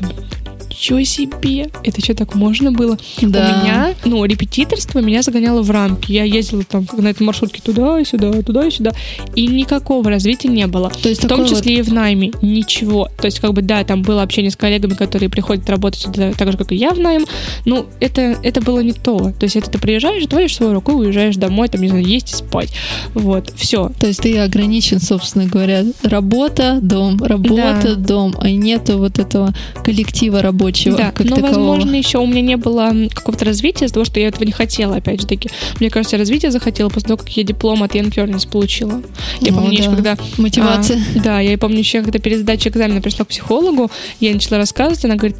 [0.69, 2.97] ничего себе, это что, так можно было?
[3.21, 3.61] Да.
[3.61, 6.11] У меня, ну, репетиторство меня загоняло в рамки.
[6.11, 8.91] Я ездила там на этой маршрутке туда и сюда, туда и сюда,
[9.35, 10.89] и никакого развития не было.
[10.89, 11.87] То есть в том числе вот...
[11.87, 12.31] и в найме.
[12.41, 13.09] Ничего.
[13.19, 16.51] То есть, как бы, да, там было общение с коллегами, которые приходят работать сюда так
[16.51, 17.25] же, как и я в найм,
[17.65, 19.31] но это, это было не то.
[19.31, 22.35] То есть, это ты приезжаешь, твоешь свою руку, уезжаешь домой, там, не знаю, есть и
[22.35, 22.69] спать.
[23.13, 23.91] Вот, все.
[23.99, 27.95] То есть, ты ограничен, собственно говоря, работа, дом, работа, да.
[27.95, 29.53] дом, а нету вот этого
[29.83, 31.69] коллектива рабочего рабочего да, как но, такового.
[31.71, 34.97] возможно, еще у меня не было какого-то развития из-за того, что я этого не хотела,
[34.97, 35.49] опять же таки.
[35.79, 39.01] Мне кажется, развитие захотела после того, как я диплом от Young Learners получила.
[39.41, 39.83] Я ну, помню да.
[39.83, 40.17] еще, когда...
[40.37, 40.99] Мотивация.
[41.15, 45.03] А, да, я помню еще, когда перед сдачей экзамена пришла к психологу, я начала рассказывать,
[45.05, 45.37] она говорит,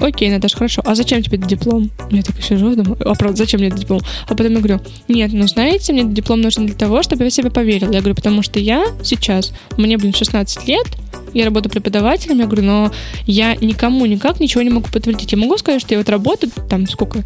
[0.00, 1.90] окей, Наташа, хорошо, а зачем тебе этот диплом?
[2.10, 4.00] Я так сижу, думаю, а правда, зачем мне этот диплом?
[4.26, 7.30] А потом я говорю, нет, ну знаете, мне этот диплом нужен для того, чтобы я
[7.30, 7.92] в себя поверила.
[7.92, 10.86] Я говорю, потому что я сейчас, мне, блин, 16 лет,
[11.34, 12.92] я работаю преподавателем, я говорю, но
[13.26, 15.32] я никому никак ничего не могу подтвердить.
[15.32, 17.22] Я могу сказать, что я вот работаю там сколько?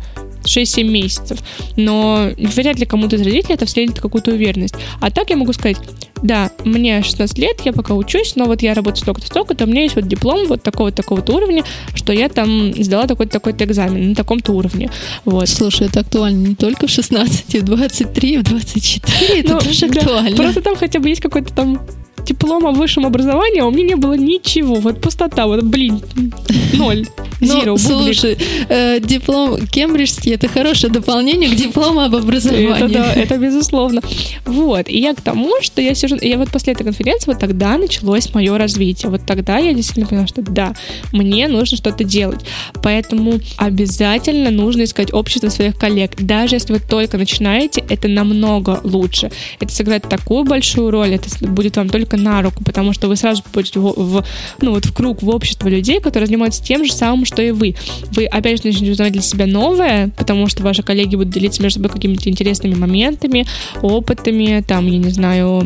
[0.46, 1.38] 6-7 месяцев.
[1.76, 4.74] Но вряд ли кому-то из родителей это вселит какую-то уверенность.
[5.00, 5.76] А так я могу сказать,
[6.22, 9.82] да, мне 16 лет, я пока учусь, но вот я работаю столько-то, столько-то, у меня
[9.82, 11.62] есть вот диплом вот такого-то, такого-то уровня,
[11.94, 14.90] что я там сдала такой-то, такой-то экзамен на таком-то уровне.
[15.24, 15.48] Вот.
[15.48, 20.00] Слушай, это актуально не только в 16, в 23, в 24, это ну, тоже да,
[20.00, 20.36] актуально.
[20.36, 21.80] Просто там хотя бы есть какой-то там
[22.26, 24.76] диплом о высшем образовании, а у меня не было ничего.
[24.76, 26.02] Вот пустота, вот, блин,
[26.74, 27.06] ноль.
[27.40, 32.74] Zero, ну, слушай, э, диплом кембриджский это хорошее дополнение к диплому об образовании.
[32.74, 34.00] Это да, это безусловно.
[34.46, 37.76] Вот, и я к тому, что я сижу, я вот после этой конференции, вот тогда
[37.76, 39.10] началось мое развитие.
[39.10, 40.74] Вот тогда я действительно поняла, что да,
[41.12, 42.40] мне нужно что-то делать.
[42.82, 46.12] Поэтому обязательно нужно искать общество своих коллег.
[46.18, 49.30] Даже если вы только начинаете, это намного лучше.
[49.60, 53.42] Это сыграет такую большую роль, это будет вам только на руку, потому что вы сразу
[53.42, 54.24] попадете в, в,
[54.60, 57.74] ну, вот в круг, в общество людей, которые занимаются тем же самым, что и вы.
[58.12, 61.80] Вы опять же начнете узнавать для себя новое, потому что ваши коллеги будут делиться между
[61.80, 63.46] собой какими-то интересными моментами,
[63.82, 65.62] опытами, там, я не знаю,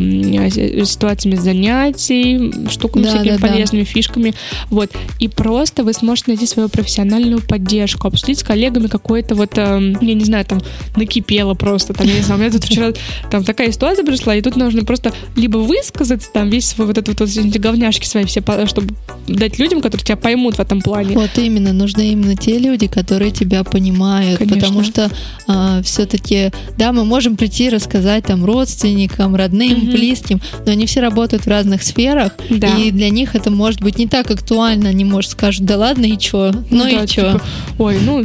[0.87, 3.91] ситуациями занятий, штуками да, всякими да, полезными, да.
[3.91, 4.35] фишками.
[4.69, 4.91] Вот.
[5.19, 10.15] И просто вы сможете найти свою профессиональную поддержку, обсудить с коллегами какое-то вот, э, я
[10.15, 10.61] не знаю, там,
[10.97, 12.93] накипело просто, там, я не знаю, у меня тут вчера
[13.31, 17.21] там такая ситуация пришла, и тут нужно просто либо высказаться, там, весь свой вот этот
[17.21, 18.95] вот, эти говняшки свои все, чтобы
[19.29, 21.15] дать людям, которые тебя поймут в этом плане.
[21.15, 24.57] Вот именно, нужны именно те люди, которые тебя понимают, Конечно.
[24.57, 25.11] потому что
[25.47, 29.91] а, все-таки, да, мы можем прийти и рассказать там родственникам, родным, угу.
[29.93, 32.69] близким, но они все работают в разных сферах, да.
[32.79, 36.17] и для них это может быть не так актуально, они, может, скажут, да ладно, и
[36.17, 37.33] чё, ну, ну и да, чё.
[37.33, 37.43] Типа,
[37.79, 38.25] ой, ну,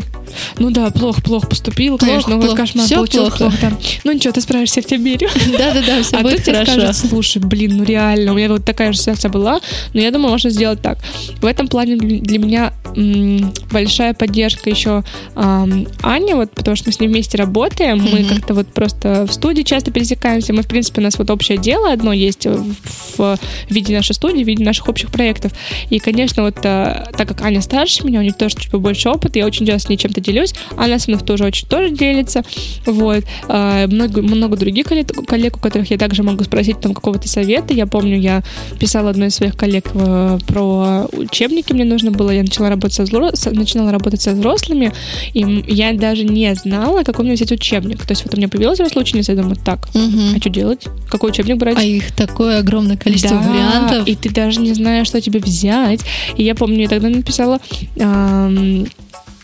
[0.58, 2.56] ну да, плохо, плохо поступил, плохо, конечно, плохо.
[2.56, 3.38] кошмар все плохо.
[3.38, 3.72] плохо да.
[4.04, 5.30] Ну ничего, ты справишься, я в тебя верю.
[5.58, 6.62] Да-да-да, все а будет хорошо.
[6.62, 9.60] А тут тебе скажут, слушай, блин, ну реально, у меня вот такая же ситуация была,
[9.94, 11.00] но я думаю, можно сделать так.
[11.42, 15.04] В этом плане для меня м, большая поддержка еще
[15.36, 18.12] м, Аня, вот потому что мы с ней вместе работаем, mm-hmm.
[18.12, 21.58] мы как-то вот просто в студии часто пересекаемся, мы, в принципе, у нас вот общее
[21.58, 22.76] дело одно есть в,
[23.18, 23.40] в
[23.70, 25.52] виде нашей студии, в виде наших общих проектов.
[25.90, 29.40] И, конечно, вот а, так как Аня старше меня, у нее тоже чуть побольше опыта,
[29.40, 32.44] я очень часто с ней чем-то делюсь, она со мной тоже очень тоже делится,
[32.86, 33.24] вот.
[33.48, 37.74] А, много, много других коллег, коллег, у которых я также могу спросить там какого-то совета.
[37.74, 38.44] Я помню, я
[38.78, 43.04] писала одной из своих коллег э, про учебники, мне нужно было, я начала работать со,
[43.04, 43.32] взро...
[43.52, 44.92] начинала работать со взрослыми,
[45.34, 48.06] и я даже не знала, какой мне взять учебник.
[48.06, 50.36] То есть вот у меня появилась взрослая ученица, я думаю, так, угу.
[50.36, 50.86] а что делать?
[51.10, 51.78] Какой учебник брать?
[51.78, 54.08] А их такое огромное количество да, вариантов.
[54.10, 56.02] и ты даже не знаешь, что тебе взять.
[56.36, 57.62] И я помню, я тогда написала
[57.96, 58.88] эм,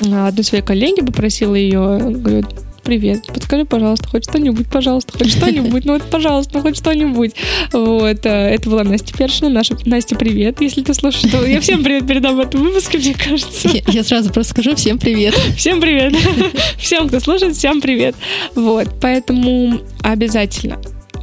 [0.01, 2.45] одной своей коллеге, попросила ее, говорю,
[2.83, 7.33] привет, подскажи, пожалуйста, хоть что-нибудь, пожалуйста, хоть что-нибудь, ну вот, пожалуйста, ну хоть что-нибудь.
[7.71, 11.83] Вот, э, это была Настя Першина, наша Настя, привет, если ты слушаешь, то я всем
[11.83, 13.67] привет передам в этом выпуске, мне кажется.
[13.67, 15.33] Я, я сразу просто скажу всем привет.
[15.55, 16.15] Всем привет.
[16.77, 18.15] Всем, кто слушает, всем привет.
[18.55, 20.79] Вот, поэтому обязательно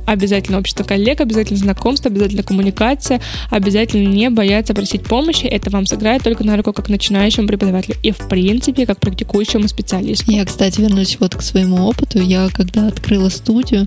[0.08, 5.44] обязательно общество коллег, обязательно знакомство, обязательно коммуникация, обязательно не бояться просить помощи.
[5.46, 10.30] Это вам сыграет только на руку как начинающему преподавателю и, в принципе, как практикующему специалисту.
[10.30, 12.20] Я, кстати, вернусь вот к своему опыту.
[12.20, 13.86] Я, когда открыла студию,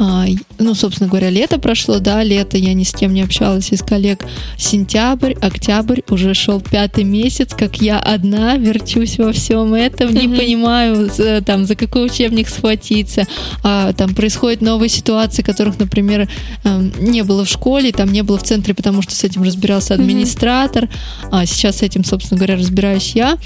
[0.00, 0.26] А,
[0.58, 4.24] ну, собственно говоря, лето прошло, да, лето, я ни с кем не общалась из коллег.
[4.56, 11.10] Сентябрь, октябрь, уже шел пятый месяц, как я одна верчусь во всем этом, не понимаю,
[11.44, 13.24] там, за какой учебник схватиться.
[13.64, 16.28] А, там происходят новые ситуации, которых, например,
[16.62, 19.94] эм, не было в школе, там не было в центре, потому что с этим разбирался
[19.94, 20.88] администратор,
[21.32, 23.38] а сейчас с этим, собственно говоря, разбираюсь я.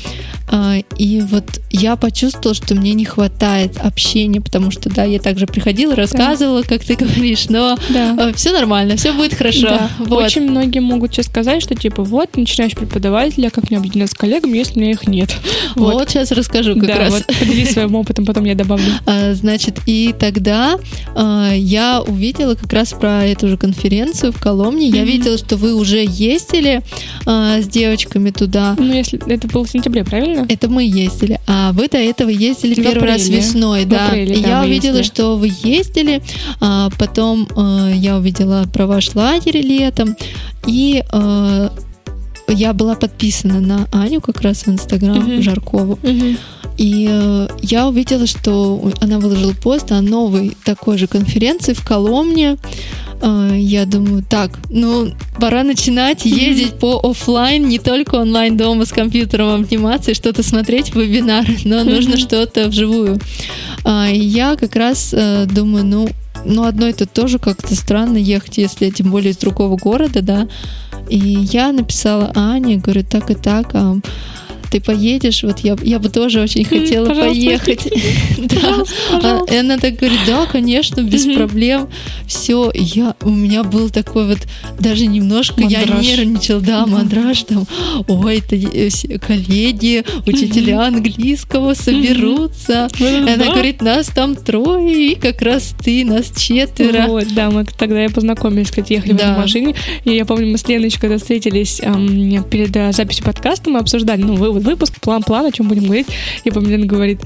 [0.50, 5.46] А, и вот я почувствовала, что мне не хватает общения, потому что, да, я также
[5.46, 8.28] приходила, рассказывала, как ты говоришь, но да.
[8.28, 9.68] Э, все нормально, все будет хорошо.
[9.68, 9.90] Да.
[10.00, 10.22] Вот.
[10.22, 14.58] Очень многие могут сейчас сказать, что типа вот начинаешь преподавателя, как мне объединяться с коллегами,
[14.58, 15.34] если у меня их нет.
[15.74, 17.12] Вот, вот сейчас расскажу как да, раз.
[17.14, 18.84] Вот, поделись своим опытом, потом я добавлю.
[19.06, 20.78] А, значит, и тогда
[21.14, 21.50] а,
[22.02, 24.88] я увидела как раз про эту же конференцию в Коломне.
[24.88, 24.96] Mm-hmm.
[24.96, 26.82] Я видела, что вы уже ездили
[27.26, 28.76] а, с девочками туда.
[28.78, 30.46] Ну, если это было в сентябре, правильно?
[30.48, 31.40] Это мы ездили.
[31.46, 33.12] А вы до этого ездили в первый апреле.
[33.12, 34.08] раз весной, в да.
[34.08, 35.14] Апреле, и да, я увидела, ездили.
[35.14, 36.22] что вы ездили,
[36.60, 40.16] а, потом а, я увидела про ваш лагерь летом,
[40.66, 41.72] и а,
[42.48, 45.42] я была подписана на Аню как раз в Инстаграм uh-huh.
[45.42, 45.98] Жаркову.
[46.02, 46.36] Uh-huh.
[46.78, 52.56] И э, я увидела, что она выложила пост о новой такой же конференции в Коломне.
[53.20, 58.92] Э, я думаю, так, ну, пора начинать ездить по офлайн, не только онлайн дома с
[58.92, 63.18] компьютером обниматься и что-то смотреть, вебинары, но нужно что-то вживую.
[63.86, 66.08] И я как раз э, думаю, ну,
[66.44, 70.48] ну, одно это тоже как-то странно ехать, если тем более из другого города, да.
[71.08, 73.96] И я написала Ане, говорю, так и так, а
[74.72, 77.34] ты поедешь, вот я, я бы тоже очень хотела Пожалуйста.
[77.34, 77.92] поехать.
[78.42, 78.84] Да.
[79.12, 81.88] А, и она так говорит, да, конечно, без проблем.
[82.26, 84.38] Все, я, у меня был такой вот,
[84.78, 87.66] даже немножко я нервничала, да, мандраж там,
[88.08, 92.88] ой, это э, коллеги, учителя английского соберутся.
[92.98, 97.06] Она говорит, нас там трое, и как раз ты, нас четверо.
[97.06, 100.66] Вот, да, мы тогда я познакомились, когда ехали в машине, и я помню, мы с
[100.66, 101.80] Леночкой, встретились
[102.50, 106.06] перед э, записью подкаста, мы обсуждали, ну, вывод выпуск, план-план, о чем будем говорить.
[106.44, 107.20] И Памелина говорит,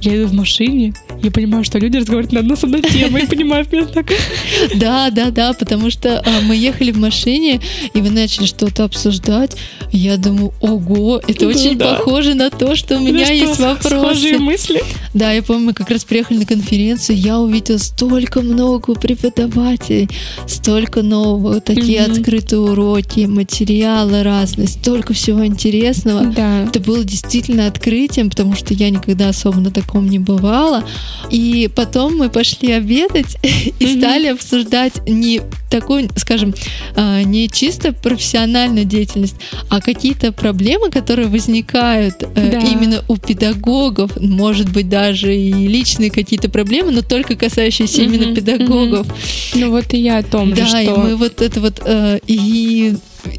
[0.00, 3.64] я иду в машине, я понимаю, что люди разговаривают на одну с одной темой, понимаю,
[3.66, 4.06] так...
[4.74, 7.60] Да, да, да, потому что а, мы ехали в машине,
[7.94, 9.56] и вы начали что-то обсуждать.
[9.92, 14.38] Я думаю, ого, это очень похоже на то, что у меня есть вопросы.
[14.38, 14.82] Мысли.
[15.14, 20.08] Да, я помню, мы как раз приехали на конференцию, я увидела столько много преподавателей,
[20.46, 26.26] столько нового, такие открытые уроки, материалы разные, столько всего интересного.
[26.26, 26.64] Да.
[26.64, 30.84] Это было действительно открытием, потому что я никогда особо на таком не бывала.
[31.30, 33.36] И потом мы пошли обедать
[33.78, 36.54] и стали обсуждать не такую, скажем,
[36.94, 39.36] а, не чисто профессиональную деятельность,
[39.70, 42.58] а какие-то проблемы, которые возникают э, да.
[42.58, 49.06] именно у педагогов, может быть, даже и личные какие-то проблемы, но только касающиеся именно педагогов.
[49.54, 50.80] Ну вот и я о том да, же, что...
[50.80, 51.80] и мы вот это вот...
[51.84, 52.94] Э, и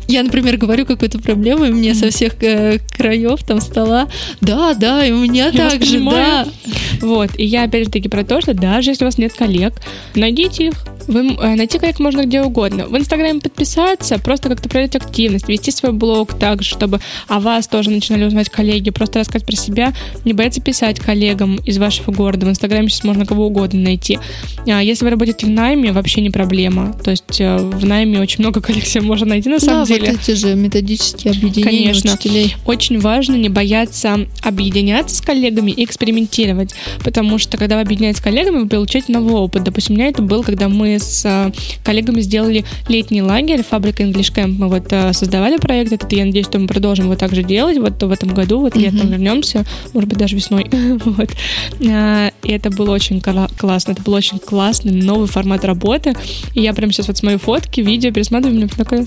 [0.08, 4.08] я, например, говорю какую-то проблему, и мне со всех э, краев там стола,
[4.42, 6.48] да, да, и у меня я так же, да.
[7.02, 9.74] Вот, и я опять же таки про то, что даже если у вас нет коллег,
[10.16, 10.74] найдите их,
[11.08, 12.86] вы, э, найти коллег можно где угодно.
[12.88, 17.68] В Инстаграме подписаться, просто как-то проявить активность, вести свой блог так же, чтобы о вас
[17.68, 19.94] тоже начинали узнавать коллеги, просто рассказать про себя,
[20.26, 22.46] не бояться писать коллегам из вашего города.
[22.46, 24.20] В Инстаграме сейчас можно кого угодно найти.
[24.68, 26.94] А если вы работаете в найме, вообще не проблема.
[27.04, 30.12] То есть э, в найме очень много коллег себе можно найти на самом да, деле.
[30.12, 32.14] вот эти же методические объединения Конечно.
[32.14, 32.56] учителей.
[32.66, 38.24] Очень важно не бояться объединяться с коллегами и экспериментировать, потому что когда вы объединяетесь с
[38.24, 39.64] коллегами, вы получаете новый опыт.
[39.64, 41.52] Допустим, у меня это был, когда мы с э,
[41.84, 44.56] коллегами сделали летний лагерь, фабрика English Camp.
[44.58, 47.78] Мы вот э, создавали проект этот, и я надеюсь, что мы продолжим его также делать
[47.78, 49.12] вот в этом году, вот летом mm-hmm.
[49.12, 50.70] вернемся, может быть, даже весной.
[51.06, 51.30] вот.
[51.80, 56.16] Э, и это было очень классно, это был очень классный новый формат работы.
[56.54, 59.06] И я прямо сейчас вот смотрю фотки, видео, пересматриваю, меня такая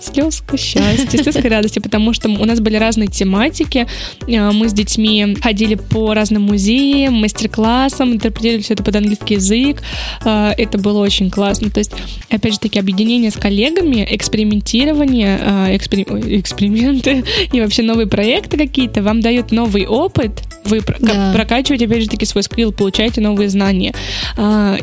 [0.00, 3.86] слезка счастья, слезка радости, потому что у нас были разные тематики.
[4.26, 9.82] Мы с детьми ходили по разным музеям, мастер-классам, интерпретировали все это под английский язык.
[10.24, 11.70] Это было очень классно.
[11.70, 11.92] То есть,
[12.30, 16.04] опять же таки, объединение с коллегами, экспериментирование, э, экспери...
[16.38, 21.32] эксперименты и вообще новые проекты какие-то вам дают новый опыт, вы да.
[21.34, 23.94] прокачиваете, опять же таки, свой скилл, получаете новые знания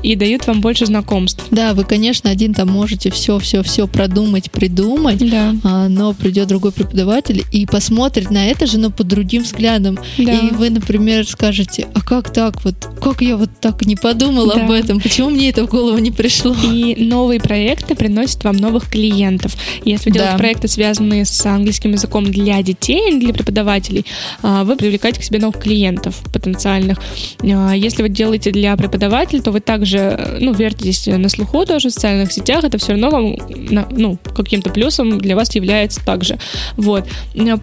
[0.01, 1.45] и дают вам больше знакомств.
[1.51, 5.55] Да, вы, конечно, один там можете все-все-все продумать, придумать, да.
[5.63, 9.97] а, но придет другой преподаватель и посмотрит на это же, но под другим взглядом.
[10.17, 10.33] Да.
[10.33, 12.75] И вы, например, скажете, а как так вот?
[13.01, 14.65] Как я вот так не подумала Да.
[14.65, 14.99] об этом?
[14.99, 16.55] Почему мне это в голову не пришло?
[16.63, 19.55] И новые проекты приносят вам новых клиентов.
[19.83, 20.35] Если Да.
[20.37, 24.05] проекты, связанные с английским языком для детей, для преподавателей,
[24.41, 26.99] а, вы привлекаете к себе новых клиентов потенциальных.
[27.43, 31.89] А, Если вы делаете для преподавателей, то вы также, э, ну, вертитесь на слуху тоже
[31.89, 33.35] в социальных сетях, это все равно вам,
[33.91, 36.37] ну, каким-то плюсом для вас является также.
[36.77, 37.05] Вот.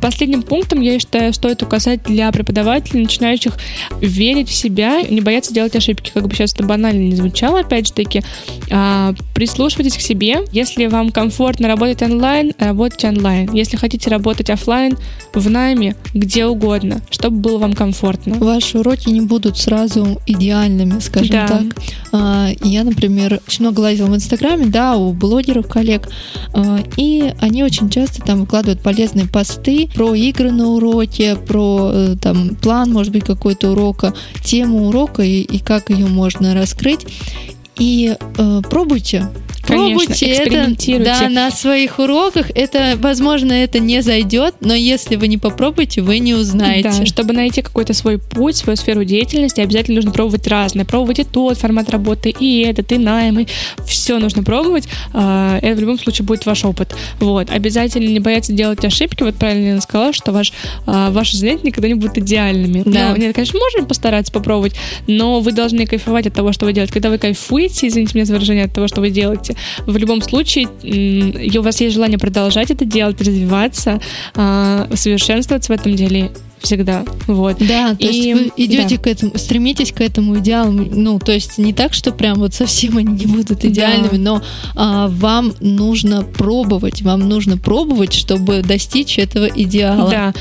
[0.00, 3.54] Последним пунктом, я считаю, стоит указать для преподавателей, начинающих
[4.00, 6.10] верить в себя, не бояться делать ошибки.
[6.12, 8.22] Как бы сейчас это банально не звучало, опять же таки,
[8.70, 10.40] а, прислушивайтесь к себе.
[10.52, 13.52] Если вам комфортно работать онлайн, работайте онлайн.
[13.52, 14.96] Если хотите работать офлайн,
[15.34, 18.34] в найме, где угодно, чтобы было вам комфортно.
[18.34, 21.46] Ваши уроки не будут сразу идеальными, скажем Да.
[21.46, 21.62] так.
[22.12, 26.08] А, Я, например, очень много лазила в Инстаграме, да, у блогеров, коллег,
[26.52, 26.80] а,
[27.40, 32.92] они очень часто там выкладывают полезные посты про игры на уроке, про э, там план,
[32.92, 34.14] может быть, какой-то урока,
[34.44, 37.06] тему урока и, и как ее можно раскрыть.
[37.76, 39.28] И э, пробуйте.
[39.64, 42.50] Конечно, Пробуйте это да, на своих уроках.
[42.54, 46.90] Это, возможно, это не зайдет, но если вы не попробуете, вы не узнаете.
[46.90, 50.84] Да, чтобы найти какой-то свой путь, свою сферу деятельности, обязательно нужно пробовать разное.
[50.84, 53.46] Пробовать и тот формат работы, и этот, и найм, и
[53.86, 54.88] все нужно пробовать.
[55.12, 56.94] А, Это в любом случае будет ваш опыт.
[57.20, 57.50] Вот.
[57.50, 59.22] Обязательно не бояться делать ошибки.
[59.22, 60.52] Вот правильно Лена сказала, что ваш,
[60.86, 62.82] а, ваши занятия никогда не будут идеальными.
[62.84, 63.10] Да.
[63.10, 64.74] Ну, нет, конечно, можно постараться попробовать,
[65.06, 66.92] но вы должны кайфовать от того, что вы делаете.
[66.92, 69.56] Когда вы кайфуете, извините меня за выражение, от того, что вы делаете,
[69.86, 70.68] в любом случае
[71.58, 74.00] у вас есть желание продолжать это делать, развиваться,
[74.34, 76.30] а, совершенствоваться в этом деле
[76.62, 77.04] всегда.
[77.26, 77.58] Вот.
[77.58, 79.02] Да, то И, есть вы идете да.
[79.02, 80.72] к этому, стремитесь к этому идеалу.
[80.72, 84.42] Ну, то есть не так, что прям вот совсем они не будут идеальными, но
[84.74, 90.10] а, вам нужно пробовать, вам нужно пробовать, чтобы достичь этого идеала.
[90.10, 90.32] Да.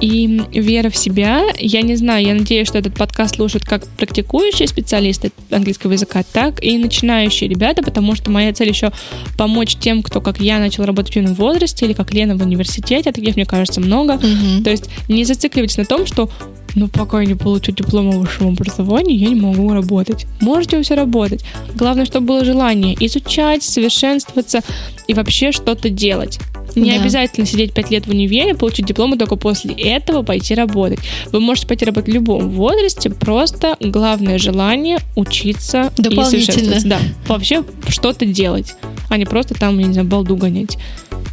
[0.00, 4.66] И вера в себя, я не знаю, я надеюсь, что этот подкаст слушают как практикующие
[4.68, 8.92] специалисты английского языка, так и начинающие ребята, потому что моя цель еще
[9.36, 13.10] помочь тем, кто, как я, начал работать в юном возрасте, или как Лена в университете,
[13.10, 14.14] а таких, мне кажется, много.
[14.14, 14.64] Мгм.
[14.64, 15.24] То есть не
[15.70, 16.28] зацикливайтесь на том, что
[16.76, 20.26] ну, пока я не получу диплом о высшем образовании, я не могу работать.
[20.40, 21.44] Можете вы все работать.
[21.74, 24.60] Главное, чтобы было желание изучать, совершенствоваться
[25.08, 26.38] и вообще что-то делать.
[26.76, 27.00] Не Да.
[27.00, 31.00] обязательно сидеть пять лет в универе, получить диплом и только после этого пойти работать.
[31.32, 36.86] Вы можете пойти работать в любом возрасте, просто главное желание учиться и совершенствоваться.
[36.88, 38.74] Да, вообще что-то делать,
[39.08, 40.78] а не просто там, я не знаю, балду гонять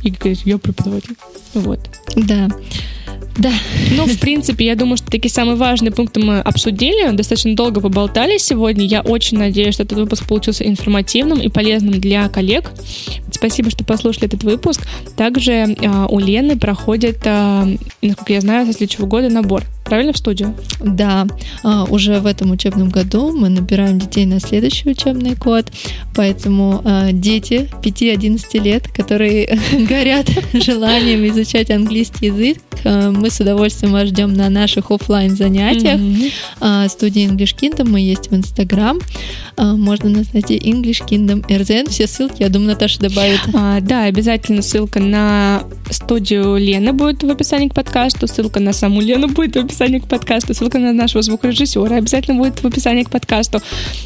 [0.02, 1.16] и говорить, я преподаватель.
[1.54, 1.82] Вот.
[2.16, 2.50] Да.
[3.38, 3.52] Да.
[3.92, 7.16] Ну, в принципе, я думаю, что такие самые важные пункты мы обсудили.
[7.16, 8.86] Достаточно долго поболтали сегодня.
[8.86, 12.72] Я очень надеюсь, что этот выпуск получился информативным и полезным для коллег.
[13.32, 14.82] Спасибо, что послушали этот выпуск.
[15.16, 17.68] Также а, у Лены проходит, а,
[18.02, 19.64] насколько я знаю, со следующего года набор.
[19.88, 20.54] Правильно, в студию?
[20.82, 21.26] Да,
[21.64, 25.72] а, уже в этом учебном году мы набираем детей на следующий учебный год,
[26.14, 29.58] поэтому а, дети 5-11 лет, которые
[29.90, 36.00] горят желанием изучать английский язык, а, мы с удовольствием вас ждем на наших оффлайн занятиях.
[36.00, 36.90] Мгм.
[36.90, 39.00] Студия English Kingdom, мы есть в Инстаграм,
[39.58, 43.40] можно нас найти English Kingdom RZN, все ссылки, я думаю, Наташа добавит.
[43.54, 49.00] А, да, обязательно ссылка на студию Лены будет в описании к подкасту, ссылка на саму
[49.02, 53.11] Лену будет в описании к подкасту, ссылка на нашего звукорежиссера обязательно будет в описании к
[53.11, 53.61] подкасту.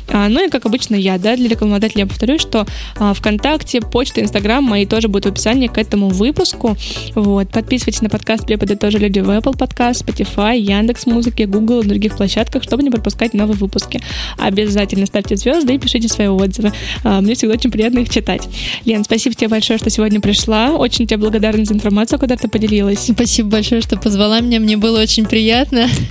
[0.10, 2.66] А, ну и, как обычно, я, да, для рекламодателя я повторюсь, что
[2.98, 6.76] а, ВКонтакте, почта, Инстаграм мои тоже будут в описании к этому выпуску.
[7.16, 11.88] Вот, подписывайтесь на подкаст «Преподы тоже люди» в Apple Podcast, Spotify, Яндекс Музыки, Google и
[11.88, 14.02] других площадках, чтобы не пропускать новые выпуски.
[14.38, 16.74] Обязательно ставьте звезды и пишите свои отзывы.
[17.04, 18.50] А, Мне всегда очень приятно их читать.
[18.86, 20.72] Лен, спасибо тебе большое, что сегодня пришла.
[20.72, 23.00] Очень тебе благодарна за информацию, которой ты поделилась.
[23.00, 25.61] Спасибо большое, что позвала меня, мне было очень приятно,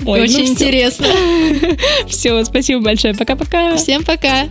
[0.07, 0.53] Ой, ну очень всё.
[0.53, 1.07] интересно.
[2.09, 3.14] Все, спасибо большое.
[3.14, 3.76] Пока-пока.
[3.76, 4.48] Всем пока!